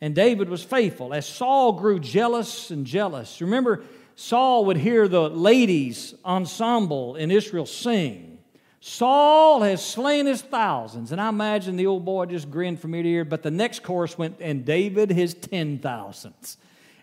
And 0.00 0.14
David 0.14 0.48
was 0.48 0.62
faithful. 0.62 1.14
As 1.14 1.26
Saul 1.26 1.72
grew 1.72 2.00
jealous 2.00 2.70
and 2.70 2.84
jealous, 2.84 3.40
remember, 3.40 3.84
Saul 4.16 4.64
would 4.66 4.76
hear 4.76 5.08
the 5.08 5.30
ladies' 5.30 6.14
ensemble 6.24 7.16
in 7.16 7.30
Israel 7.30 7.66
sing. 7.66 8.38
Saul 8.80 9.62
has 9.62 9.84
slain 9.84 10.26
his 10.26 10.42
thousands. 10.42 11.12
And 11.12 11.20
I 11.20 11.28
imagine 11.28 11.76
the 11.76 11.86
old 11.86 12.04
boy 12.04 12.26
just 12.26 12.50
grinned 12.50 12.80
from 12.80 12.94
ear 12.94 13.02
to 13.02 13.08
ear. 13.08 13.24
But 13.24 13.42
the 13.42 13.50
next 13.50 13.82
chorus 13.82 14.18
went, 14.18 14.36
and 14.40 14.64
David 14.64 15.10
his 15.10 15.34
ten 15.34 15.78
thousands. 15.78 16.56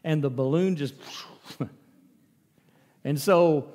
And 0.04 0.22
the 0.22 0.30
balloon 0.30 0.76
just. 0.76 0.96
and 3.04 3.20
so 3.20 3.70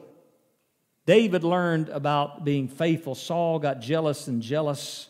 David 1.08 1.42
learned 1.42 1.88
about 1.88 2.44
being 2.44 2.68
faithful. 2.68 3.14
Saul 3.14 3.58
got 3.60 3.80
jealous 3.80 4.28
and 4.28 4.42
jealous. 4.42 5.08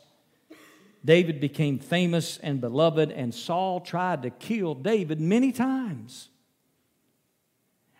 David 1.04 1.40
became 1.40 1.80
famous 1.80 2.38
and 2.38 2.60
beloved, 2.60 3.10
and 3.10 3.34
Saul 3.34 3.80
tried 3.80 4.22
to 4.22 4.30
kill 4.30 4.76
David 4.76 5.20
many 5.20 5.50
times. 5.50 6.28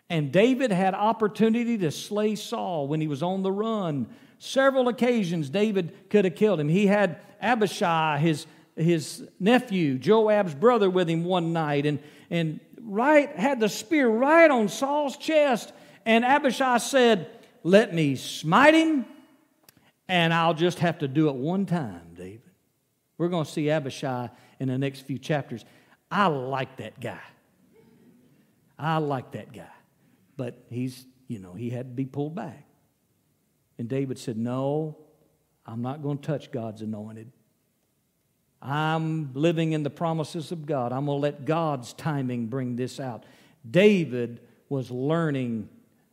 And 0.09 0.31
David 0.31 0.71
had 0.71 0.93
opportunity 0.93 1.77
to 1.79 1.91
slay 1.91 2.35
Saul 2.35 2.87
when 2.87 3.01
he 3.01 3.07
was 3.09 3.21
on 3.21 3.43
the 3.43 3.51
run. 3.51 4.07
Several 4.37 4.87
occasions 4.87 5.49
David 5.49 6.09
could 6.09 6.23
have 6.23 6.35
killed 6.35 6.61
him. 6.61 6.69
He 6.69 6.87
had 6.87 7.19
Abishai, 7.41 8.19
his, 8.19 8.45
his 8.77 9.27
nephew, 9.41 9.97
Joab's 9.97 10.55
brother, 10.55 10.89
with 10.89 11.09
him 11.09 11.25
one 11.25 11.51
night, 11.51 11.85
and, 11.85 11.99
and 12.29 12.61
right 12.81 13.29
had 13.35 13.59
the 13.59 13.67
spear 13.67 14.07
right 14.07 14.49
on 14.49 14.69
Saul's 14.69 15.17
chest. 15.17 15.73
And 16.05 16.23
Abishai 16.23 16.77
said, 16.77 17.29
Let 17.63 17.93
me 17.93 18.15
smite 18.15 18.73
him, 18.73 19.05
and 20.07 20.33
I'll 20.33 20.53
just 20.53 20.79
have 20.79 20.99
to 20.99 21.07
do 21.07 21.29
it 21.29 21.35
one 21.35 21.65
time, 21.65 22.13
David. 22.15 22.41
We're 23.17 23.27
going 23.27 23.45
to 23.45 23.51
see 23.51 23.69
Abishai 23.69 24.29
in 24.59 24.69
the 24.69 24.77
next 24.77 25.01
few 25.01 25.17
chapters. 25.17 25.65
I 26.09 26.27
like 26.27 26.77
that 26.77 26.99
guy. 26.99 27.19
I 28.77 28.97
like 28.97 29.33
that 29.33 29.51
guy. 29.51 29.67
But 30.37 30.63
he's, 30.69 31.05
you 31.27 31.39
know, 31.39 31.53
he 31.53 31.69
had 31.69 31.89
to 31.89 31.93
be 31.93 32.05
pulled 32.05 32.33
back. 32.33 32.65
And 33.77 33.89
David 33.89 34.17
said, 34.17 34.37
No, 34.37 34.97
I'm 35.65 35.81
not 35.81 36.01
going 36.01 36.17
to 36.17 36.25
touch 36.25 36.51
God's 36.51 36.81
anointed. 36.81 37.31
I'm 38.61 39.33
living 39.33 39.73
in 39.73 39.83
the 39.83 39.89
promises 39.89 40.51
of 40.51 40.65
God. 40.65 40.91
I'm 40.91 41.05
going 41.05 41.17
to 41.17 41.21
let 41.21 41.45
God's 41.45 41.93
timing 41.93 42.47
bring 42.47 42.75
this 42.75 42.99
out. 42.99 43.25
David 43.69 44.41
was 44.67 44.91
learning 44.91 45.69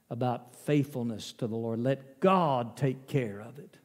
about 0.09 0.55
faithfulness 0.55 1.33
to 1.33 1.47
the 1.47 1.57
Lord. 1.57 1.81
Let 1.81 2.21
God 2.21 2.77
take 2.77 3.07
care 3.07 3.41
of 3.41 3.59
it. 3.59 3.79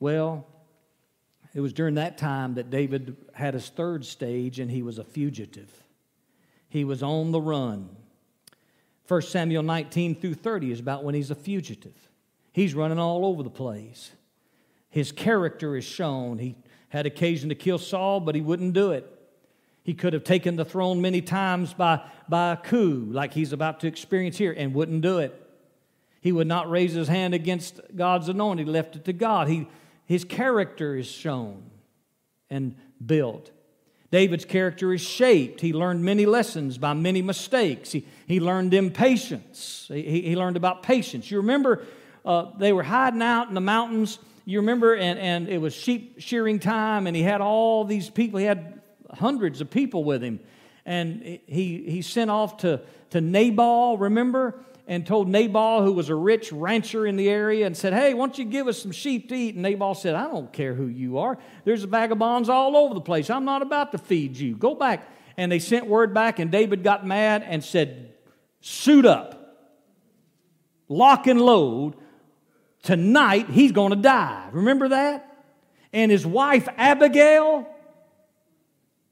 Well, 0.00 0.46
it 1.54 1.60
was 1.60 1.72
during 1.72 1.94
that 1.94 2.18
time 2.18 2.54
that 2.54 2.70
David 2.70 3.16
had 3.34 3.54
his 3.54 3.68
third 3.68 4.04
stage 4.04 4.58
and 4.58 4.70
he 4.70 4.82
was 4.82 4.98
a 4.98 5.04
fugitive. 5.04 5.70
He 6.68 6.84
was 6.84 7.02
on 7.02 7.30
the 7.30 7.40
run. 7.40 7.96
1 9.06 9.22
Samuel 9.22 9.62
19 9.62 10.14
through 10.14 10.34
30 10.34 10.72
is 10.72 10.80
about 10.80 11.04
when 11.04 11.14
he's 11.14 11.30
a 11.30 11.34
fugitive. 11.34 12.08
He's 12.52 12.74
running 12.74 12.98
all 12.98 13.26
over 13.26 13.42
the 13.42 13.50
place. 13.50 14.10
His 14.88 15.12
character 15.12 15.76
is 15.76 15.84
shown. 15.84 16.38
He 16.38 16.56
had 16.88 17.06
occasion 17.06 17.48
to 17.50 17.54
kill 17.54 17.78
Saul, 17.78 18.20
but 18.20 18.34
he 18.34 18.40
wouldn't 18.40 18.72
do 18.72 18.92
it. 18.92 19.06
He 19.84 19.94
could 19.94 20.12
have 20.12 20.24
taken 20.24 20.56
the 20.56 20.64
throne 20.64 21.00
many 21.00 21.20
times 21.20 21.74
by, 21.74 22.02
by 22.28 22.52
a 22.52 22.56
coup, 22.56 23.08
like 23.10 23.34
he's 23.34 23.52
about 23.52 23.80
to 23.80 23.86
experience 23.88 24.38
here, 24.38 24.54
and 24.56 24.74
wouldn't 24.74 25.02
do 25.02 25.18
it. 25.18 25.38
He 26.20 26.30
would 26.30 26.46
not 26.46 26.70
raise 26.70 26.92
his 26.92 27.08
hand 27.08 27.34
against 27.34 27.80
God's 27.96 28.28
anointing, 28.28 28.66
he 28.66 28.72
left 28.72 28.96
it 28.96 29.04
to 29.06 29.12
God. 29.12 29.48
He 29.48 29.66
his 30.12 30.24
character 30.24 30.94
is 30.94 31.06
shown 31.06 31.62
and 32.50 32.76
built. 33.04 33.50
David's 34.10 34.44
character 34.44 34.92
is 34.92 35.00
shaped. 35.00 35.62
He 35.62 35.72
learned 35.72 36.04
many 36.04 36.26
lessons 36.26 36.76
by 36.76 36.92
many 36.92 37.22
mistakes. 37.22 37.92
He, 37.92 38.04
he 38.26 38.40
learned 38.40 38.74
impatience. 38.74 39.86
He, 39.88 40.20
he 40.20 40.36
learned 40.36 40.58
about 40.58 40.82
patience. 40.82 41.30
You 41.30 41.38
remember 41.38 41.84
uh, 42.26 42.50
they 42.58 42.74
were 42.74 42.82
hiding 42.82 43.22
out 43.22 43.48
in 43.48 43.54
the 43.54 43.62
mountains. 43.62 44.18
You 44.44 44.60
remember, 44.60 44.94
and, 44.94 45.18
and 45.18 45.48
it 45.48 45.58
was 45.58 45.72
sheep 45.72 46.16
shearing 46.18 46.58
time, 46.58 47.06
and 47.06 47.16
he 47.16 47.22
had 47.22 47.40
all 47.40 47.86
these 47.86 48.10
people. 48.10 48.38
He 48.38 48.44
had 48.44 48.81
hundreds 49.12 49.60
of 49.60 49.70
people 49.70 50.04
with 50.04 50.22
him. 50.22 50.40
And 50.84 51.22
he, 51.22 51.84
he 51.86 52.02
sent 52.02 52.30
off 52.30 52.58
to, 52.58 52.80
to 53.10 53.20
Nabal, 53.20 53.98
remember? 53.98 54.64
and 54.86 55.06
told 55.06 55.28
Nabal, 55.28 55.84
who 55.84 55.92
was 55.92 56.08
a 56.08 56.14
rich 56.14 56.52
rancher 56.52 57.06
in 57.06 57.16
the 57.16 57.28
area, 57.28 57.66
and 57.66 57.76
said, 57.76 57.92
Hey, 57.92 58.14
why 58.14 58.26
don't 58.26 58.38
you 58.38 58.44
give 58.44 58.66
us 58.66 58.82
some 58.82 58.92
sheep 58.92 59.28
to 59.28 59.34
eat? 59.34 59.54
And 59.54 59.62
Nabal 59.62 59.94
said, 59.94 60.14
I 60.14 60.24
don't 60.24 60.52
care 60.52 60.74
who 60.74 60.86
you 60.86 61.18
are. 61.18 61.38
There's 61.64 61.84
vagabonds 61.84 62.48
all 62.48 62.76
over 62.76 62.94
the 62.94 63.00
place. 63.00 63.30
I'm 63.30 63.44
not 63.44 63.62
about 63.62 63.92
to 63.92 63.98
feed 63.98 64.36
you. 64.36 64.56
Go 64.56 64.74
back. 64.74 65.08
And 65.36 65.50
they 65.50 65.60
sent 65.60 65.86
word 65.86 66.12
back, 66.12 66.38
and 66.38 66.50
David 66.50 66.82
got 66.82 67.06
mad 67.06 67.42
and 67.46 67.64
said, 67.64 68.12
Suit 68.60 69.06
up, 69.06 69.56
lock 70.88 71.26
and 71.26 71.40
load. 71.40 71.94
Tonight, 72.82 73.48
he's 73.48 73.70
going 73.70 73.90
to 73.90 73.96
die. 73.96 74.48
Remember 74.52 74.88
that? 74.88 75.44
And 75.92 76.10
his 76.10 76.26
wife, 76.26 76.68
Abigail, 76.76 77.68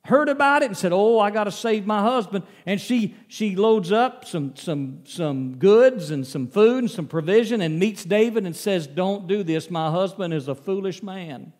heard 0.04 0.28
about 0.28 0.62
it 0.62 0.66
and 0.66 0.76
said, 0.76 0.92
"Oh, 0.92 1.18
I 1.18 1.30
got 1.30 1.44
to 1.44 1.52
save 1.52 1.86
my 1.86 2.00
husband." 2.00 2.44
And 2.66 2.80
she 2.80 3.14
she 3.28 3.56
loads 3.56 3.92
up 3.92 4.24
some 4.24 4.56
some 4.56 5.00
some 5.04 5.56
goods 5.56 6.10
and 6.10 6.26
some 6.26 6.46
food 6.48 6.78
and 6.78 6.90
some 6.90 7.06
provision 7.06 7.60
and 7.60 7.78
meets 7.78 8.04
David 8.04 8.46
and 8.46 8.56
says, 8.56 8.86
"Don't 8.86 9.26
do 9.26 9.42
this. 9.42 9.70
My 9.70 9.90
husband 9.90 10.34
is 10.34 10.48
a 10.48 10.54
foolish 10.54 11.02
man. 11.02 11.52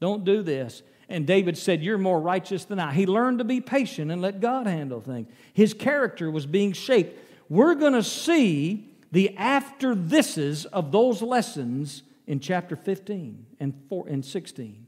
Don't 0.00 0.24
do 0.24 0.42
this." 0.42 0.82
And 1.08 1.26
David 1.26 1.56
said, 1.56 1.82
You're 1.82 1.98
more 1.98 2.20
righteous 2.20 2.64
than 2.64 2.78
I. 2.78 2.92
He 2.92 3.06
learned 3.06 3.38
to 3.38 3.44
be 3.44 3.60
patient 3.60 4.10
and 4.10 4.20
let 4.20 4.40
God 4.40 4.66
handle 4.66 5.00
things. 5.00 5.28
His 5.54 5.72
character 5.72 6.30
was 6.30 6.44
being 6.44 6.72
shaped. 6.72 7.18
We're 7.48 7.74
going 7.74 7.94
to 7.94 8.02
see 8.02 8.94
the 9.10 9.34
after 9.36 9.94
thises 9.94 10.66
of 10.66 10.92
those 10.92 11.22
lessons 11.22 12.02
in 12.26 12.40
chapter 12.40 12.76
15 12.76 13.46
and, 13.58 13.74
4, 13.88 14.08
and 14.08 14.24
16. 14.24 14.86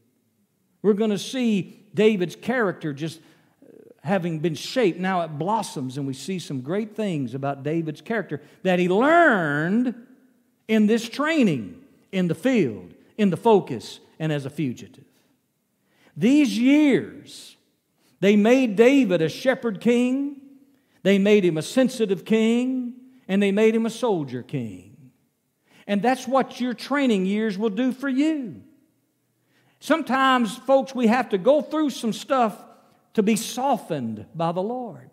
We're 0.82 0.92
going 0.92 1.10
to 1.10 1.18
see 1.18 1.79
David's 1.94 2.36
character 2.36 2.92
just 2.92 3.20
uh, 3.62 3.72
having 4.02 4.38
been 4.38 4.54
shaped. 4.54 4.98
Now 4.98 5.22
it 5.22 5.38
blossoms, 5.38 5.96
and 5.96 6.06
we 6.06 6.14
see 6.14 6.38
some 6.38 6.60
great 6.60 6.94
things 6.94 7.34
about 7.34 7.62
David's 7.62 8.00
character 8.00 8.40
that 8.62 8.78
he 8.78 8.88
learned 8.88 9.94
in 10.68 10.86
this 10.86 11.08
training 11.08 11.82
in 12.12 12.28
the 12.28 12.34
field, 12.34 12.94
in 13.18 13.30
the 13.30 13.36
focus, 13.36 14.00
and 14.18 14.32
as 14.32 14.44
a 14.44 14.50
fugitive. 14.50 15.04
These 16.16 16.58
years, 16.58 17.56
they 18.20 18.36
made 18.36 18.76
David 18.76 19.22
a 19.22 19.28
shepherd 19.28 19.80
king, 19.80 20.36
they 21.02 21.18
made 21.18 21.44
him 21.44 21.56
a 21.56 21.62
sensitive 21.62 22.24
king, 22.24 22.94
and 23.26 23.42
they 23.42 23.52
made 23.52 23.74
him 23.74 23.86
a 23.86 23.90
soldier 23.90 24.42
king. 24.42 24.96
And 25.86 26.02
that's 26.02 26.28
what 26.28 26.60
your 26.60 26.74
training 26.74 27.26
years 27.26 27.56
will 27.56 27.70
do 27.70 27.92
for 27.92 28.08
you. 28.08 28.62
Sometimes, 29.80 30.56
folks, 30.56 30.94
we 30.94 31.06
have 31.06 31.30
to 31.30 31.38
go 31.38 31.62
through 31.62 31.90
some 31.90 32.12
stuff 32.12 32.62
to 33.14 33.22
be 33.22 33.34
softened 33.34 34.26
by 34.34 34.52
the 34.52 34.62
Lord. 34.62 35.10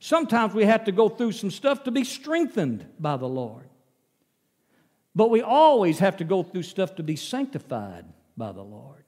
Sometimes 0.00 0.52
we 0.52 0.64
have 0.64 0.84
to 0.84 0.92
go 0.92 1.08
through 1.08 1.32
some 1.32 1.50
stuff 1.50 1.84
to 1.84 1.90
be 1.90 2.04
strengthened 2.04 2.86
by 2.98 3.16
the 3.16 3.28
Lord. 3.28 3.68
But 5.14 5.30
we 5.30 5.42
always 5.42 6.00
have 6.00 6.16
to 6.18 6.24
go 6.24 6.42
through 6.42 6.64
stuff 6.64 6.96
to 6.96 7.02
be 7.02 7.16
sanctified 7.16 8.04
by 8.36 8.52
the 8.52 8.62
Lord. 8.62 9.04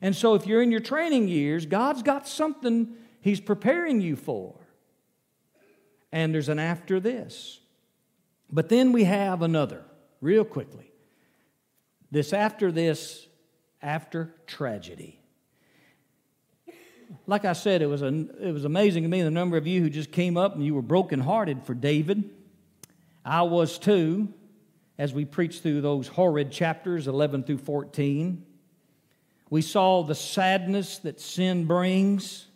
And 0.00 0.14
so, 0.14 0.34
if 0.34 0.46
you're 0.46 0.62
in 0.62 0.70
your 0.70 0.80
training 0.80 1.28
years, 1.28 1.66
God's 1.66 2.02
got 2.02 2.28
something 2.28 2.94
He's 3.20 3.40
preparing 3.40 4.02
you 4.02 4.16
for. 4.16 4.54
And 6.12 6.34
there's 6.34 6.50
an 6.50 6.58
after 6.58 7.00
this. 7.00 7.60
But 8.50 8.68
then 8.68 8.92
we 8.92 9.04
have 9.04 9.40
another, 9.42 9.82
real 10.20 10.44
quickly. 10.44 10.92
This 12.10 12.32
after 12.32 12.70
this 12.70 13.26
after 13.84 14.34
tragedy. 14.46 15.20
Like 17.26 17.44
I 17.44 17.52
said, 17.52 17.82
it 17.82 17.86
was, 17.86 18.02
a, 18.02 18.08
it 18.40 18.52
was 18.52 18.64
amazing 18.64 19.02
to 19.04 19.08
me 19.08 19.22
the 19.22 19.30
number 19.30 19.56
of 19.56 19.66
you 19.66 19.80
who 19.80 19.90
just 19.90 20.10
came 20.10 20.36
up 20.36 20.54
and 20.54 20.64
you 20.64 20.74
were 20.74 20.82
brokenhearted 20.82 21.64
for 21.64 21.74
David. 21.74 22.30
I 23.24 23.42
was 23.42 23.78
too, 23.78 24.32
as 24.98 25.12
we 25.12 25.24
preached 25.24 25.62
through 25.62 25.82
those 25.82 26.08
horrid 26.08 26.50
chapters 26.50 27.06
11 27.06 27.44
through 27.44 27.58
14. 27.58 28.44
We 29.50 29.62
saw 29.62 30.02
the 30.02 30.14
sadness 30.14 30.98
that 30.98 31.20
sin 31.20 31.66
brings, 31.66 32.46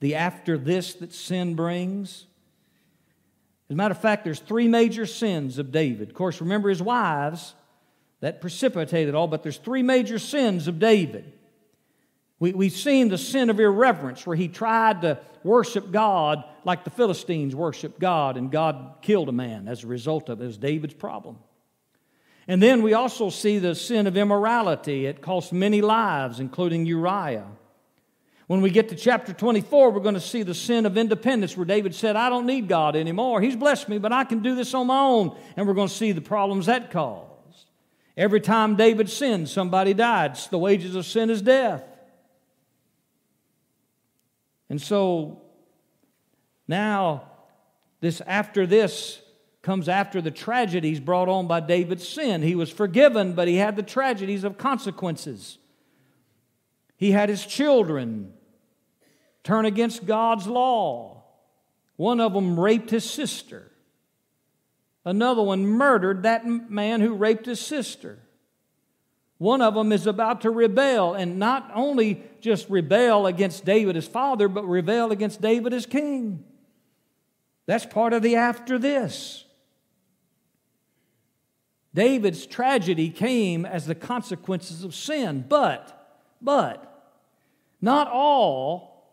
the 0.00 0.14
after 0.14 0.56
this 0.56 0.94
that 0.94 1.12
sin 1.12 1.54
brings. 1.54 2.26
As 3.68 3.74
a 3.74 3.76
matter 3.76 3.92
of 3.92 4.00
fact, 4.00 4.24
there's 4.24 4.40
three 4.40 4.68
major 4.68 5.04
sins 5.04 5.58
of 5.58 5.70
David. 5.70 6.08
Of 6.08 6.14
course, 6.14 6.40
remember 6.40 6.70
his 6.70 6.82
wives 6.82 7.54
that 8.20 8.40
precipitated 8.40 9.14
all, 9.14 9.28
but 9.28 9.42
there's 9.42 9.58
three 9.58 9.82
major 9.82 10.18
sins 10.18 10.68
of 10.68 10.78
David. 10.78 11.32
We, 12.40 12.52
we've 12.52 12.72
seen 12.72 13.08
the 13.08 13.18
sin 13.18 13.50
of 13.50 13.58
irreverence 13.58 14.26
where 14.26 14.36
he 14.36 14.48
tried 14.48 15.02
to 15.02 15.18
worship 15.42 15.90
God 15.90 16.44
like 16.64 16.84
the 16.84 16.90
Philistines 16.90 17.54
worshiped 17.54 17.98
God, 17.98 18.36
and 18.36 18.50
God 18.50 18.96
killed 19.02 19.28
a 19.28 19.32
man 19.32 19.68
as 19.68 19.84
a 19.84 19.86
result 19.86 20.28
of 20.28 20.40
it. 20.40 20.44
It 20.44 20.46
was 20.46 20.58
David's 20.58 20.94
problem. 20.94 21.38
And 22.46 22.62
then 22.62 22.82
we 22.82 22.94
also 22.94 23.28
see 23.28 23.58
the 23.58 23.74
sin 23.74 24.06
of 24.06 24.16
immorality. 24.16 25.06
It 25.06 25.20
cost 25.20 25.52
many 25.52 25.82
lives, 25.82 26.40
including 26.40 26.86
Uriah. 26.86 27.46
When 28.46 28.62
we 28.62 28.70
get 28.70 28.88
to 28.88 28.96
chapter 28.96 29.34
24, 29.34 29.90
we're 29.90 30.00
going 30.00 30.14
to 30.14 30.20
see 30.20 30.42
the 30.42 30.54
sin 30.54 30.86
of 30.86 30.96
independence 30.96 31.54
where 31.54 31.66
David 31.66 31.94
said, 31.94 32.16
I 32.16 32.30
don't 32.30 32.46
need 32.46 32.66
God 32.66 32.96
anymore. 32.96 33.42
He's 33.42 33.56
blessed 33.56 33.90
me, 33.90 33.98
but 33.98 34.10
I 34.10 34.24
can 34.24 34.40
do 34.40 34.54
this 34.54 34.72
on 34.72 34.86
my 34.86 34.98
own. 34.98 35.36
And 35.56 35.68
we're 35.68 35.74
going 35.74 35.88
to 35.88 35.94
see 35.94 36.12
the 36.12 36.22
problems 36.22 36.66
that 36.66 36.90
caused. 36.90 37.27
Every 38.18 38.40
time 38.40 38.74
David 38.74 39.08
sinned, 39.08 39.48
somebody 39.48 39.94
died. 39.94 40.34
The 40.50 40.58
wages 40.58 40.96
of 40.96 41.06
sin 41.06 41.30
is 41.30 41.40
death. 41.40 41.84
And 44.68 44.82
so 44.82 45.40
now, 46.66 47.30
this 48.00 48.20
after 48.22 48.66
this 48.66 49.22
comes 49.62 49.88
after 49.88 50.20
the 50.20 50.32
tragedies 50.32 50.98
brought 50.98 51.28
on 51.28 51.46
by 51.46 51.60
David's 51.60 52.06
sin. 52.08 52.42
He 52.42 52.56
was 52.56 52.70
forgiven, 52.70 53.34
but 53.34 53.46
he 53.46 53.54
had 53.54 53.76
the 53.76 53.84
tragedies 53.84 54.42
of 54.42 54.58
consequences. 54.58 55.58
He 56.96 57.12
had 57.12 57.28
his 57.28 57.46
children 57.46 58.32
turn 59.44 59.64
against 59.64 60.06
God's 60.06 60.48
law. 60.48 61.22
One 61.94 62.18
of 62.18 62.32
them 62.32 62.58
raped 62.58 62.90
his 62.90 63.08
sister. 63.08 63.67
Another 65.08 65.42
one 65.42 65.66
murdered 65.66 66.24
that 66.24 66.44
man 66.44 67.00
who 67.00 67.14
raped 67.14 67.46
his 67.46 67.62
sister. 67.62 68.18
One 69.38 69.62
of 69.62 69.72
them 69.72 69.90
is 69.90 70.06
about 70.06 70.42
to 70.42 70.50
rebel, 70.50 71.14
and 71.14 71.38
not 71.38 71.70
only 71.74 72.22
just 72.42 72.68
rebel 72.68 73.26
against 73.26 73.64
David 73.64 73.96
as 73.96 74.06
father, 74.06 74.48
but 74.48 74.68
rebel 74.68 75.10
against 75.10 75.40
David 75.40 75.72
as 75.72 75.86
king. 75.86 76.44
That's 77.64 77.86
part 77.86 78.12
of 78.12 78.20
the 78.20 78.36
after 78.36 78.78
this. 78.78 79.46
David's 81.94 82.44
tragedy 82.44 83.08
came 83.08 83.64
as 83.64 83.86
the 83.86 83.94
consequences 83.94 84.84
of 84.84 84.94
sin, 84.94 85.42
but, 85.48 86.20
but, 86.42 87.16
not 87.80 88.08
all, 88.08 89.10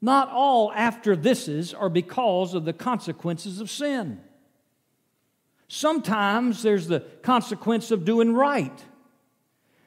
not 0.00 0.30
all 0.30 0.72
after 0.72 1.14
thises 1.14 1.78
are 1.78 1.90
because 1.90 2.54
of 2.54 2.64
the 2.64 2.72
consequences 2.72 3.60
of 3.60 3.70
sin. 3.70 4.22
Sometimes 5.68 6.62
there's 6.62 6.88
the 6.88 7.00
consequence 7.22 7.90
of 7.90 8.04
doing 8.04 8.34
right. 8.34 8.84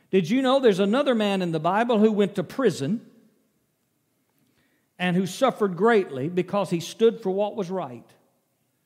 Did 0.09 0.29
you 0.29 0.41
know 0.41 0.59
there's 0.59 0.79
another 0.79 1.13
man 1.13 1.41
in 1.41 1.51
the 1.51 1.59
Bible 1.59 1.99
who 1.99 2.11
went 2.11 2.35
to 2.35 2.43
prison 2.43 3.01
and 4.97 5.15
who 5.15 5.25
suffered 5.25 5.75
greatly 5.75 6.29
because 6.29 6.69
he 6.69 6.79
stood 6.79 7.21
for 7.21 7.29
what 7.29 7.55
was 7.55 7.69
right? 7.69 8.09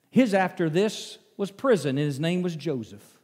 His 0.10 0.34
after 0.34 0.70
this 0.70 1.18
was 1.38 1.52
prison, 1.52 1.98
and 1.98 2.06
his 2.06 2.20
name 2.20 2.42
was 2.42 2.56
Joseph. 2.56 3.20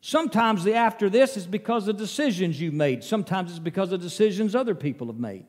Sometimes 0.00 0.64
the 0.64 0.74
after 0.74 1.08
this 1.08 1.36
is 1.36 1.46
because 1.46 1.88
of 1.88 1.96
decisions 1.96 2.60
you 2.60 2.72
made. 2.72 3.04
Sometimes 3.04 3.50
it's 3.50 3.58
because 3.58 3.92
of 3.92 4.00
decisions 4.00 4.54
other 4.54 4.74
people 4.74 5.08
have 5.08 5.18
made. 5.18 5.44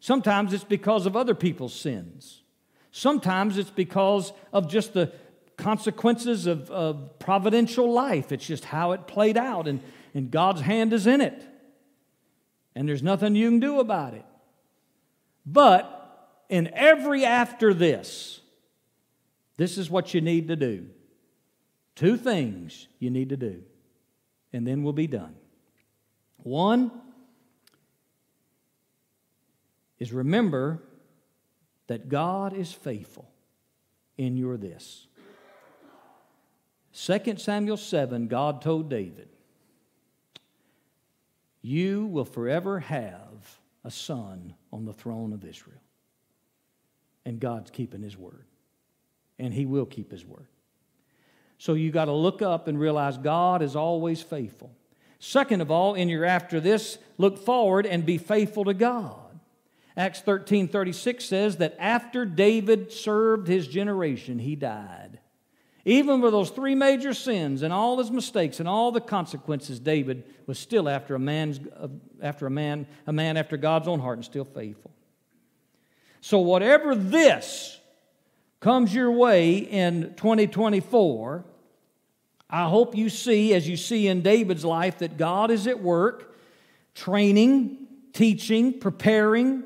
Sometimes 0.00 0.52
it's 0.52 0.64
because 0.64 1.06
of 1.06 1.16
other 1.16 1.34
people's 1.34 1.74
sins. 1.74 2.42
Sometimes 2.90 3.58
it's 3.58 3.70
because 3.70 4.32
of 4.52 4.68
just 4.68 4.92
the 4.92 5.12
consequences 5.56 6.46
of, 6.46 6.70
of 6.70 7.18
providential 7.18 7.92
life. 7.92 8.32
It's 8.32 8.46
just 8.46 8.64
how 8.64 8.92
it 8.92 9.06
played 9.06 9.36
out, 9.36 9.68
and, 9.68 9.80
and 10.14 10.30
God's 10.30 10.60
hand 10.60 10.92
is 10.92 11.06
in 11.06 11.20
it. 11.20 11.42
And 12.74 12.88
there's 12.88 13.02
nothing 13.02 13.34
you 13.34 13.50
can 13.50 13.60
do 13.60 13.80
about 13.80 14.14
it. 14.14 14.24
But 15.46 16.44
in 16.48 16.70
every 16.74 17.24
after 17.24 17.72
this, 17.72 18.40
this 19.56 19.78
is 19.78 19.88
what 19.90 20.14
you 20.14 20.20
need 20.20 20.48
to 20.48 20.56
do. 20.56 20.86
Two 21.94 22.16
things 22.16 22.88
you 22.98 23.10
need 23.10 23.28
to 23.28 23.36
do, 23.36 23.62
and 24.52 24.66
then 24.66 24.82
we'll 24.82 24.92
be 24.92 25.06
done. 25.06 25.36
One 26.38 26.90
is 30.00 30.12
remember 30.12 30.82
that 31.86 32.08
God 32.08 32.52
is 32.52 32.72
faithful 32.72 33.30
in 34.18 34.36
your 34.36 34.56
this. 34.56 35.06
2 36.94 37.36
Samuel 37.38 37.76
7, 37.76 38.28
God 38.28 38.62
told 38.62 38.88
David, 38.88 39.28
You 41.60 42.06
will 42.06 42.24
forever 42.24 42.80
have 42.80 43.58
a 43.84 43.90
son 43.90 44.54
on 44.72 44.84
the 44.84 44.92
throne 44.92 45.32
of 45.32 45.44
Israel. 45.44 45.80
And 47.26 47.40
God's 47.40 47.70
keeping 47.70 48.02
his 48.02 48.16
word. 48.16 48.44
And 49.38 49.52
he 49.52 49.66
will 49.66 49.86
keep 49.86 50.12
his 50.12 50.24
word. 50.24 50.46
So 51.58 51.74
you 51.74 51.90
got 51.90 52.04
to 52.04 52.12
look 52.12 52.42
up 52.42 52.68
and 52.68 52.78
realize 52.78 53.18
God 53.18 53.62
is 53.62 53.74
always 53.74 54.22
faithful. 54.22 54.70
Second 55.18 55.62
of 55.62 55.70
all, 55.70 55.94
in 55.94 56.08
your 56.08 56.24
after 56.24 56.60
this, 56.60 56.98
look 57.18 57.38
forward 57.38 57.86
and 57.86 58.06
be 58.06 58.18
faithful 58.18 58.64
to 58.66 58.74
God. 58.74 59.40
Acts 59.96 60.20
13 60.20 60.68
36 60.68 61.24
says 61.24 61.56
that 61.56 61.76
after 61.78 62.24
David 62.24 62.92
served 62.92 63.48
his 63.48 63.66
generation, 63.66 64.38
he 64.38 64.54
died. 64.54 65.03
Even 65.84 66.22
with 66.22 66.32
those 66.32 66.50
three 66.50 66.74
major 66.74 67.12
sins 67.12 67.62
and 67.62 67.72
all 67.72 67.98
his 67.98 68.10
mistakes 68.10 68.58
and 68.58 68.68
all 68.68 68.90
the 68.90 69.00
consequences, 69.00 69.78
David 69.78 70.24
was 70.46 70.58
still 70.58 70.88
after 70.88 71.14
a 71.14 71.18
man's 71.18 71.60
uh, 71.76 71.88
after 72.22 72.46
a 72.46 72.50
man, 72.50 72.86
a 73.06 73.12
man 73.12 73.36
after 73.36 73.58
God's 73.58 73.86
own 73.86 74.00
heart 74.00 74.16
and 74.16 74.24
still 74.24 74.46
faithful. 74.46 74.90
So 76.22 76.38
whatever 76.38 76.94
this 76.94 77.78
comes 78.60 78.94
your 78.94 79.12
way 79.12 79.58
in 79.58 80.14
2024, 80.16 81.44
I 82.48 82.64
hope 82.66 82.96
you 82.96 83.10
see, 83.10 83.52
as 83.52 83.68
you 83.68 83.76
see 83.76 84.08
in 84.08 84.22
David's 84.22 84.64
life, 84.64 84.98
that 84.98 85.18
God 85.18 85.50
is 85.50 85.66
at 85.66 85.80
work, 85.80 86.34
training, 86.94 87.88
teaching, 88.14 88.78
preparing, 88.78 89.64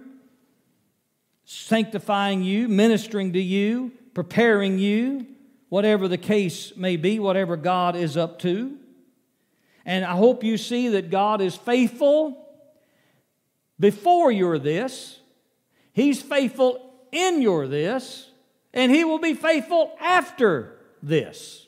sanctifying 1.45 2.43
you, 2.43 2.67
ministering 2.67 3.35
to 3.35 3.41
you, 3.41 3.93
preparing 4.15 4.81
you 4.81 5.27
whatever 5.69 6.09
the 6.09 6.19
case 6.19 6.77
may 6.77 6.97
be, 6.97 7.19
whatever 7.19 7.57
God 7.57 7.97
is 7.97 8.17
up 8.17 8.39
to. 8.41 8.77
And 9.85 10.05
I 10.05 10.17
hope 10.17 10.45
you 10.45 10.57
see 10.57 10.89
that 10.89 11.11
God 11.11 11.41
is 11.41 11.57
faithful 11.57 12.47
before 13.81 14.33
you're 14.33 14.59
this, 14.59 15.21
He's 15.93 16.21
faithful 16.21 16.93
in 17.13 17.43
your 17.43 17.67
this, 17.67 18.31
and 18.73 18.91
He 18.93 19.05
will 19.05 19.19
be 19.19 19.35
faithful 19.35 19.97
after 20.01 20.79
this. 21.03 21.67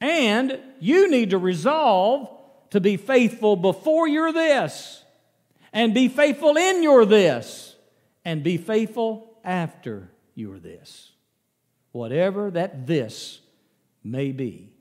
And 0.00 0.58
you 0.80 1.10
need 1.10 1.30
to 1.30 1.38
resolve 1.38 2.28
to 2.70 2.80
be 2.80 2.96
faithful 2.96 3.56
before 3.56 4.08
you're 4.08 4.32
this, 4.32 5.04
and 5.72 5.92
be 5.92 6.08
faithful 6.08 6.56
in 6.56 6.82
your 6.82 7.04
this, 7.04 7.76
and 8.24 8.42
be 8.42 8.56
faithful 8.56 9.38
after 9.44 10.10
you're 10.34 10.58
this 10.58 11.09
whatever 11.92 12.50
that 12.50 12.86
this 12.86 13.40
may 14.02 14.32
be. 14.32 14.72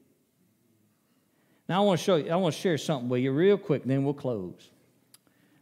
Now 1.68 1.84
I 1.84 1.86
want 1.86 2.00
to 2.00 2.04
show 2.04 2.16
you, 2.16 2.32
I 2.32 2.36
want 2.36 2.56
to 2.56 2.62
share 2.62 2.78
something 2.78 3.10
with 3.10 3.22
you 3.22 3.32
real 3.32 3.58
quick, 3.58 3.84
then 3.84 4.04
we'll 4.04 4.14
close. 4.14 4.70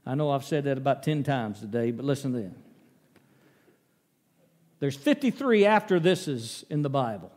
I 0.06 0.16
know 0.16 0.32
I've 0.32 0.46
said 0.46 0.64
that 0.64 0.78
about 0.78 1.04
10 1.04 1.24
times 1.24 1.60
today, 1.60 1.92
but 1.92 2.06
listen 2.06 2.32
then. 2.32 2.56
There's 4.80 4.96
53 4.96 5.66
after 5.66 6.00
thises 6.00 6.64
in 6.70 6.82
the 6.82 6.90
Bible. 6.90 7.32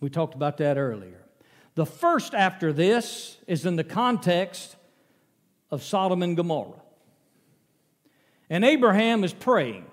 We 0.00 0.08
talked 0.08 0.34
about 0.34 0.58
that 0.58 0.78
earlier. 0.78 1.20
The 1.74 1.86
first 1.86 2.34
after 2.34 2.72
this 2.72 3.36
is 3.46 3.66
in 3.66 3.76
the 3.76 3.84
context 3.84 4.76
of 5.70 5.82
Sodom 5.82 6.22
and 6.22 6.36
Gomorrah. 6.36 6.80
And 8.48 8.64
Abraham 8.64 9.24
is 9.24 9.32
praying. 9.32 9.86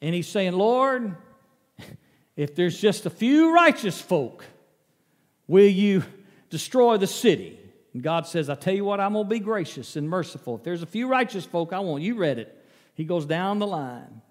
And 0.00 0.14
he's 0.14 0.28
saying, 0.28 0.52
Lord, 0.52 1.16
if 2.36 2.54
there's 2.54 2.78
just 2.78 3.06
a 3.06 3.10
few 3.10 3.52
righteous 3.52 4.00
folk, 4.00 4.44
will 5.46 5.68
you 5.68 6.04
destroy 6.50 6.96
the 6.96 7.06
city? 7.06 7.58
And 7.92 8.02
God 8.02 8.26
says, 8.26 8.48
I 8.48 8.54
tell 8.54 8.74
you 8.74 8.84
what, 8.84 9.00
I'm 9.00 9.14
going 9.14 9.24
to 9.24 9.30
be 9.30 9.40
gracious 9.40 9.96
and 9.96 10.08
merciful. 10.08 10.56
If 10.56 10.62
there's 10.62 10.82
a 10.82 10.86
few 10.86 11.08
righteous 11.08 11.44
folk, 11.44 11.72
I 11.72 11.80
want 11.80 12.02
you 12.02 12.14
read 12.14 12.38
it. 12.38 12.54
He 12.94 13.04
goes 13.04 13.26
down 13.26 13.58
the 13.58 13.66
line. 13.66 14.22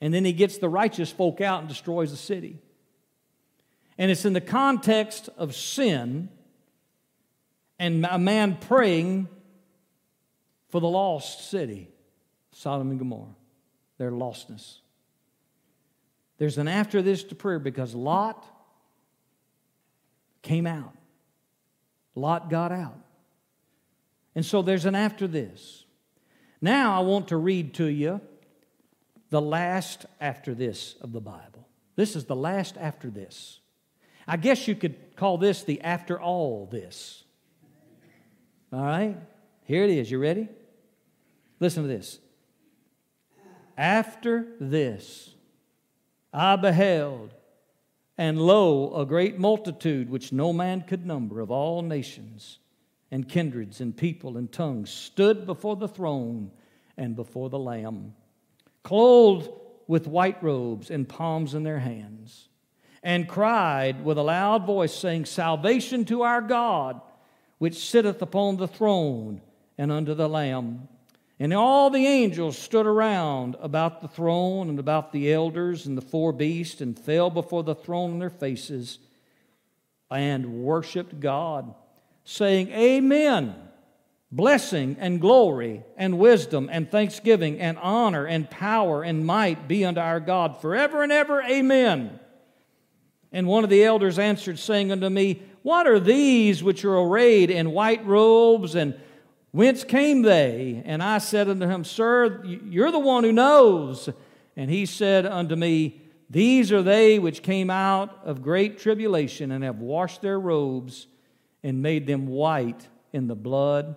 And 0.00 0.12
then 0.12 0.24
he 0.24 0.32
gets 0.32 0.58
the 0.58 0.68
righteous 0.68 1.10
folk 1.10 1.40
out 1.40 1.60
and 1.60 1.68
destroys 1.68 2.10
the 2.10 2.16
city. 2.16 2.58
And 3.98 4.10
it's 4.10 4.24
in 4.24 4.32
the 4.32 4.40
context 4.40 5.28
of 5.36 5.54
sin 5.54 6.28
and 7.78 8.06
a 8.08 8.18
man 8.18 8.56
praying 8.56 9.28
for 10.70 10.80
the 10.80 10.88
lost 10.88 11.50
city, 11.50 11.88
Sodom 12.52 12.90
and 12.90 12.98
Gomorrah 12.98 13.34
their 14.02 14.10
lostness. 14.10 14.78
There's 16.38 16.58
an 16.58 16.66
after 16.66 17.02
this 17.02 17.22
to 17.22 17.36
prayer 17.36 17.60
because 17.60 17.94
Lot 17.94 18.44
came 20.42 20.66
out. 20.66 20.92
Lot 22.16 22.50
got 22.50 22.72
out. 22.72 22.98
And 24.34 24.44
so 24.44 24.60
there's 24.60 24.86
an 24.86 24.96
after 24.96 25.28
this. 25.28 25.84
Now 26.60 26.98
I 26.98 27.04
want 27.04 27.28
to 27.28 27.36
read 27.36 27.74
to 27.74 27.84
you 27.84 28.20
the 29.30 29.40
last 29.40 30.04
after 30.20 30.52
this 30.52 30.96
of 31.00 31.12
the 31.12 31.20
Bible. 31.20 31.68
This 31.94 32.16
is 32.16 32.24
the 32.24 32.34
last 32.34 32.76
after 32.76 33.08
this. 33.08 33.60
I 34.26 34.36
guess 34.36 34.66
you 34.66 34.74
could 34.74 35.14
call 35.14 35.38
this 35.38 35.62
the 35.62 35.80
after 35.82 36.20
all 36.20 36.66
this. 36.66 37.22
All 38.72 38.82
right? 38.82 39.16
Here 39.62 39.84
it 39.84 39.90
is. 39.90 40.10
You 40.10 40.18
ready? 40.18 40.48
Listen 41.60 41.84
to 41.84 41.88
this. 41.88 42.18
After 43.76 44.46
this, 44.60 45.34
I 46.32 46.56
beheld, 46.56 47.34
and 48.16 48.40
lo, 48.40 48.94
a 48.94 49.06
great 49.06 49.38
multitude 49.38 50.10
which 50.10 50.32
no 50.32 50.52
man 50.52 50.82
could 50.82 51.06
number 51.06 51.40
of 51.40 51.50
all 51.50 51.82
nations 51.82 52.58
and 53.10 53.28
kindreds 53.28 53.80
and 53.80 53.96
people 53.96 54.36
and 54.36 54.50
tongues 54.50 54.90
stood 54.90 55.44
before 55.44 55.76
the 55.76 55.88
throne 55.88 56.50
and 56.96 57.14
before 57.14 57.50
the 57.50 57.58
Lamb, 57.58 58.14
clothed 58.82 59.50
with 59.86 60.06
white 60.06 60.42
robes 60.42 60.90
and 60.90 61.08
palms 61.08 61.54
in 61.54 61.62
their 61.62 61.80
hands, 61.80 62.48
and 63.02 63.28
cried 63.28 64.04
with 64.04 64.16
a 64.16 64.22
loud 64.22 64.64
voice, 64.64 64.94
saying, 64.94 65.24
Salvation 65.24 66.04
to 66.06 66.22
our 66.22 66.40
God, 66.40 67.00
which 67.58 67.78
sitteth 67.78 68.22
upon 68.22 68.56
the 68.56 68.68
throne 68.68 69.40
and 69.76 69.90
unto 69.90 70.14
the 70.14 70.28
Lamb. 70.28 70.88
And 71.38 71.52
all 71.52 71.90
the 71.90 72.06
angels 72.06 72.56
stood 72.56 72.86
around 72.86 73.56
about 73.60 74.00
the 74.00 74.08
throne 74.08 74.68
and 74.68 74.78
about 74.78 75.12
the 75.12 75.32
elders 75.32 75.86
and 75.86 75.96
the 75.96 76.02
four 76.02 76.32
beasts 76.32 76.80
and 76.80 76.98
fell 76.98 77.30
before 77.30 77.62
the 77.64 77.74
throne 77.74 78.12
on 78.12 78.18
their 78.18 78.30
faces 78.30 78.98
and 80.10 80.62
worshiped 80.62 81.18
God, 81.20 81.74
saying, 82.24 82.68
Amen. 82.68 83.54
Blessing 84.30 84.96
and 84.98 85.20
glory 85.20 85.82
and 85.96 86.18
wisdom 86.18 86.70
and 86.72 86.90
thanksgiving 86.90 87.60
and 87.60 87.76
honor 87.78 88.24
and 88.24 88.48
power 88.48 89.02
and 89.02 89.26
might 89.26 89.68
be 89.68 89.84
unto 89.84 90.00
our 90.00 90.20
God 90.20 90.62
forever 90.62 91.02
and 91.02 91.12
ever. 91.12 91.42
Amen. 91.42 92.18
And 93.30 93.46
one 93.46 93.64
of 93.64 93.68
the 93.68 93.84
elders 93.84 94.18
answered, 94.18 94.58
saying 94.58 94.90
unto 94.90 95.10
me, 95.10 95.42
What 95.62 95.86
are 95.86 96.00
these 96.00 96.62
which 96.62 96.82
are 96.84 96.96
arrayed 96.96 97.50
in 97.50 97.72
white 97.72 98.06
robes 98.06 98.74
and 98.74 98.94
Whence 99.52 99.84
came 99.84 100.22
they? 100.22 100.82
And 100.84 101.02
I 101.02 101.18
said 101.18 101.48
unto 101.48 101.66
him, 101.68 101.84
Sir, 101.84 102.42
you're 102.44 102.90
the 102.90 102.98
one 102.98 103.22
who 103.22 103.32
knows. 103.32 104.08
And 104.56 104.70
he 104.70 104.86
said 104.86 105.26
unto 105.26 105.54
me, 105.54 106.00
These 106.30 106.72
are 106.72 106.82
they 106.82 107.18
which 107.18 107.42
came 107.42 107.68
out 107.68 108.18
of 108.24 108.42
great 108.42 108.78
tribulation 108.78 109.50
and 109.50 109.62
have 109.62 109.78
washed 109.78 110.22
their 110.22 110.40
robes 110.40 111.06
and 111.62 111.82
made 111.82 112.06
them 112.06 112.26
white 112.26 112.88
in 113.12 113.26
the 113.26 113.34
blood 113.34 113.94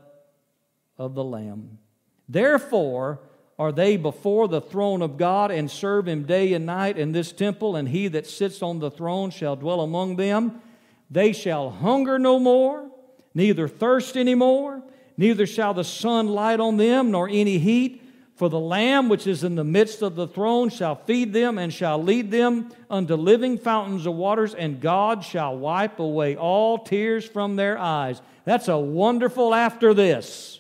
of 0.98 1.16
the 1.16 1.24
Lamb. 1.24 1.80
Therefore 2.28 3.22
are 3.58 3.72
they 3.72 3.96
before 3.96 4.50
the 4.50 4.60
throne 4.60 5.02
of 5.02 5.18
God 5.18 5.50
and 5.52 5.72
serve 5.72 6.10
him 6.10 6.24
day 6.26 6.52
and 6.52 6.66
night 6.66 6.98
in 6.98 7.14
this 7.14 7.32
temple, 7.32 7.78
and 7.78 7.88
he 7.88 8.10
that 8.10 8.28
sits 8.28 8.62
on 8.62 8.80
the 8.80 8.92
throne 8.92 9.30
shall 9.30 9.56
dwell 9.56 9.80
among 9.80 10.18
them. 10.18 10.62
They 11.10 11.32
shall 11.32 11.70
hunger 11.70 12.20
no 12.20 12.38
more, 12.38 12.90
neither 13.34 13.70
thirst 13.70 14.18
any 14.18 14.36
more 14.36 14.84
neither 15.18 15.46
shall 15.46 15.74
the 15.74 15.84
sun 15.84 16.28
light 16.28 16.60
on 16.60 16.78
them, 16.78 17.12
nor 17.12 17.28
any 17.30 17.58
heat. 17.58 18.02
For 18.36 18.50
the 18.50 18.60
Lamb 18.60 19.08
which 19.08 19.28
is 19.28 19.46
in 19.46 19.56
the 19.56 19.64
midst 19.64 20.02
of 20.02 20.16
the 20.16 20.28
throne 20.28 20.70
shall 20.70 20.96
feed 20.96 21.32
them 21.32 21.58
and 21.58 21.74
shall 21.74 22.04
lead 22.04 22.32
them 22.32 22.70
unto 22.90 23.16
living 23.16 23.58
fountains 23.58 24.06
of 24.06 24.14
waters, 24.16 24.54
and 24.54 24.82
God 24.82 25.24
shall 25.24 25.58
wipe 25.58 26.00
away 26.00 26.36
all 26.36 26.80
tears 26.80 27.26
from 27.26 27.56
their 27.56 27.78
eyes. 27.78 28.22
That's 28.44 28.68
a 28.68 28.78
wonderful 28.78 29.54
after 29.54 29.94
this. 29.94 30.60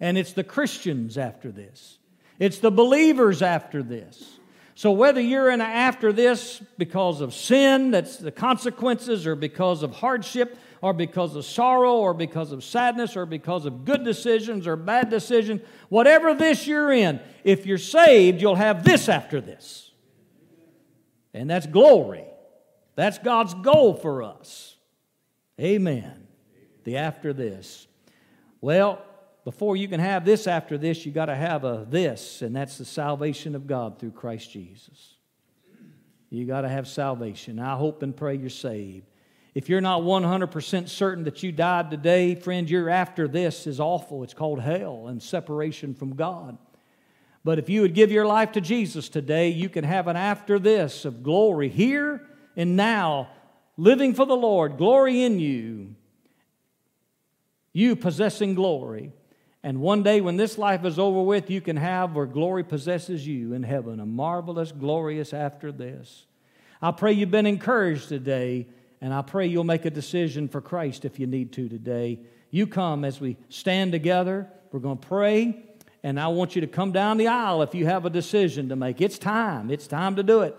And 0.00 0.18
it's 0.18 0.32
the 0.32 0.42
Christians 0.42 1.16
after 1.16 1.52
this, 1.52 1.98
it's 2.40 2.58
the 2.58 2.72
believers 2.72 3.40
after 3.40 3.82
this. 3.82 4.38
So, 4.76 4.90
whether 4.90 5.20
you're 5.20 5.50
in 5.50 5.60
after 5.60 6.12
this 6.12 6.60
because 6.78 7.20
of 7.20 7.32
sin, 7.32 7.92
that's 7.92 8.16
the 8.16 8.32
consequences, 8.32 9.24
or 9.24 9.36
because 9.36 9.84
of 9.84 9.92
hardship, 9.92 10.58
or 10.84 10.92
because 10.92 11.34
of 11.34 11.46
sorrow 11.46 11.94
or 11.94 12.12
because 12.12 12.52
of 12.52 12.62
sadness 12.62 13.16
or 13.16 13.24
because 13.24 13.64
of 13.64 13.86
good 13.86 14.04
decisions 14.04 14.66
or 14.66 14.76
bad 14.76 15.08
decisions, 15.08 15.62
whatever 15.88 16.34
this 16.34 16.66
you're 16.66 16.92
in, 16.92 17.18
if 17.42 17.64
you're 17.64 17.78
saved, 17.78 18.42
you'll 18.42 18.54
have 18.54 18.84
this 18.84 19.08
after 19.08 19.40
this. 19.40 19.90
And 21.32 21.48
that's 21.48 21.66
glory. 21.66 22.26
That's 22.96 23.16
God's 23.16 23.54
goal 23.54 23.94
for 23.94 24.22
us. 24.22 24.76
Amen. 25.58 26.26
The 26.84 26.98
after 26.98 27.32
this. 27.32 27.86
Well, 28.60 29.02
before 29.46 29.78
you 29.78 29.88
can 29.88 30.00
have 30.00 30.26
this 30.26 30.46
after 30.46 30.76
this, 30.76 31.06
you 31.06 31.12
got 31.12 31.26
to 31.26 31.34
have 31.34 31.64
a 31.64 31.86
this, 31.88 32.42
and 32.42 32.54
that's 32.54 32.76
the 32.76 32.84
salvation 32.84 33.54
of 33.54 33.66
God 33.66 33.98
through 33.98 34.10
Christ 34.10 34.50
Jesus. 34.50 35.14
You 36.28 36.44
got 36.44 36.60
to 36.60 36.68
have 36.68 36.86
salvation. 36.86 37.58
I 37.58 37.74
hope 37.74 38.02
and 38.02 38.14
pray 38.14 38.34
you're 38.34 38.50
saved. 38.50 39.06
If 39.54 39.68
you're 39.68 39.80
not 39.80 40.02
100% 40.02 40.88
certain 40.88 41.24
that 41.24 41.44
you 41.44 41.52
died 41.52 41.90
today, 41.90 42.34
friend, 42.34 42.68
your 42.68 42.90
after 42.90 43.28
this 43.28 43.68
is 43.68 43.78
awful. 43.78 44.24
It's 44.24 44.34
called 44.34 44.60
hell 44.60 45.06
and 45.06 45.22
separation 45.22 45.94
from 45.94 46.16
God. 46.16 46.58
But 47.44 47.60
if 47.60 47.68
you 47.68 47.82
would 47.82 47.94
give 47.94 48.10
your 48.10 48.26
life 48.26 48.52
to 48.52 48.60
Jesus 48.60 49.08
today, 49.08 49.50
you 49.50 49.68
can 49.68 49.84
have 49.84 50.08
an 50.08 50.16
after 50.16 50.58
this 50.58 51.04
of 51.04 51.22
glory 51.22 51.68
here 51.68 52.26
and 52.56 52.76
now, 52.76 53.28
living 53.76 54.14
for 54.14 54.24
the 54.24 54.36
Lord, 54.36 54.76
glory 54.76 55.22
in 55.22 55.38
you, 55.38 55.94
you 57.72 57.96
possessing 57.96 58.54
glory. 58.54 59.12
And 59.62 59.80
one 59.80 60.02
day 60.02 60.20
when 60.20 60.36
this 60.36 60.58
life 60.58 60.84
is 60.84 60.98
over 60.98 61.22
with, 61.22 61.50
you 61.50 61.60
can 61.60 61.76
have 61.76 62.14
where 62.14 62.26
glory 62.26 62.64
possesses 62.64 63.26
you 63.26 63.52
in 63.52 63.62
heaven, 63.62 64.00
a 64.00 64.06
marvelous, 64.06 64.72
glorious 64.72 65.32
after 65.32 65.70
this. 65.70 66.26
I 66.82 66.90
pray 66.90 67.12
you've 67.12 67.30
been 67.30 67.46
encouraged 67.46 68.08
today 68.08 68.66
and 69.04 69.12
I 69.12 69.20
pray 69.20 69.46
you'll 69.46 69.64
make 69.64 69.84
a 69.84 69.90
decision 69.90 70.48
for 70.48 70.62
Christ 70.62 71.04
if 71.04 71.18
you 71.18 71.26
need 71.26 71.52
to 71.52 71.68
today. 71.68 72.20
You 72.50 72.66
come 72.66 73.04
as 73.04 73.20
we 73.20 73.36
stand 73.50 73.92
together. 73.92 74.48
We're 74.72 74.80
going 74.80 74.96
to 74.96 75.06
pray. 75.06 75.62
And 76.02 76.18
I 76.18 76.28
want 76.28 76.54
you 76.54 76.62
to 76.62 76.66
come 76.66 76.90
down 76.90 77.18
the 77.18 77.28
aisle 77.28 77.60
if 77.60 77.74
you 77.74 77.84
have 77.84 78.06
a 78.06 78.10
decision 78.10 78.70
to 78.70 78.76
make. 78.76 79.02
It's 79.02 79.18
time. 79.18 79.70
It's 79.70 79.86
time 79.86 80.16
to 80.16 80.22
do 80.22 80.40
it. 80.40 80.56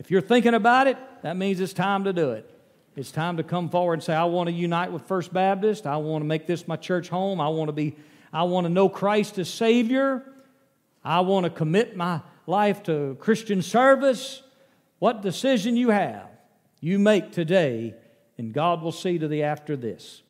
If 0.00 0.10
you're 0.10 0.22
thinking 0.22 0.54
about 0.54 0.88
it, 0.88 0.98
that 1.22 1.36
means 1.36 1.60
it's 1.60 1.72
time 1.72 2.02
to 2.02 2.12
do 2.12 2.32
it. 2.32 2.50
It's 2.96 3.12
time 3.12 3.36
to 3.36 3.44
come 3.44 3.68
forward 3.68 3.94
and 3.94 4.02
say, 4.02 4.12
I 4.12 4.24
want 4.24 4.48
to 4.48 4.52
unite 4.52 4.90
with 4.90 5.02
First 5.02 5.32
Baptist. 5.32 5.86
I 5.86 5.98
want 5.98 6.22
to 6.22 6.26
make 6.26 6.48
this 6.48 6.66
my 6.66 6.74
church 6.74 7.08
home. 7.08 7.40
I 7.40 7.46
want 7.46 7.68
to 7.68 7.72
be, 7.72 7.94
I 8.32 8.42
want 8.42 8.64
to 8.64 8.72
know 8.72 8.88
Christ 8.88 9.38
as 9.38 9.48
Savior. 9.48 10.24
I 11.04 11.20
want 11.20 11.44
to 11.44 11.50
commit 11.50 11.96
my 11.96 12.22
life 12.48 12.82
to 12.84 13.16
Christian 13.20 13.62
service. 13.62 14.42
What 14.98 15.22
decision 15.22 15.76
you 15.76 15.90
have, 15.90 16.26
you 16.84 16.98
make 16.98 17.32
today, 17.32 17.94
and 18.36 18.52
God 18.52 18.82
will 18.82 18.92
see 18.92 19.18
to 19.18 19.26
the 19.26 19.42
after 19.42 19.74
this. 19.74 20.23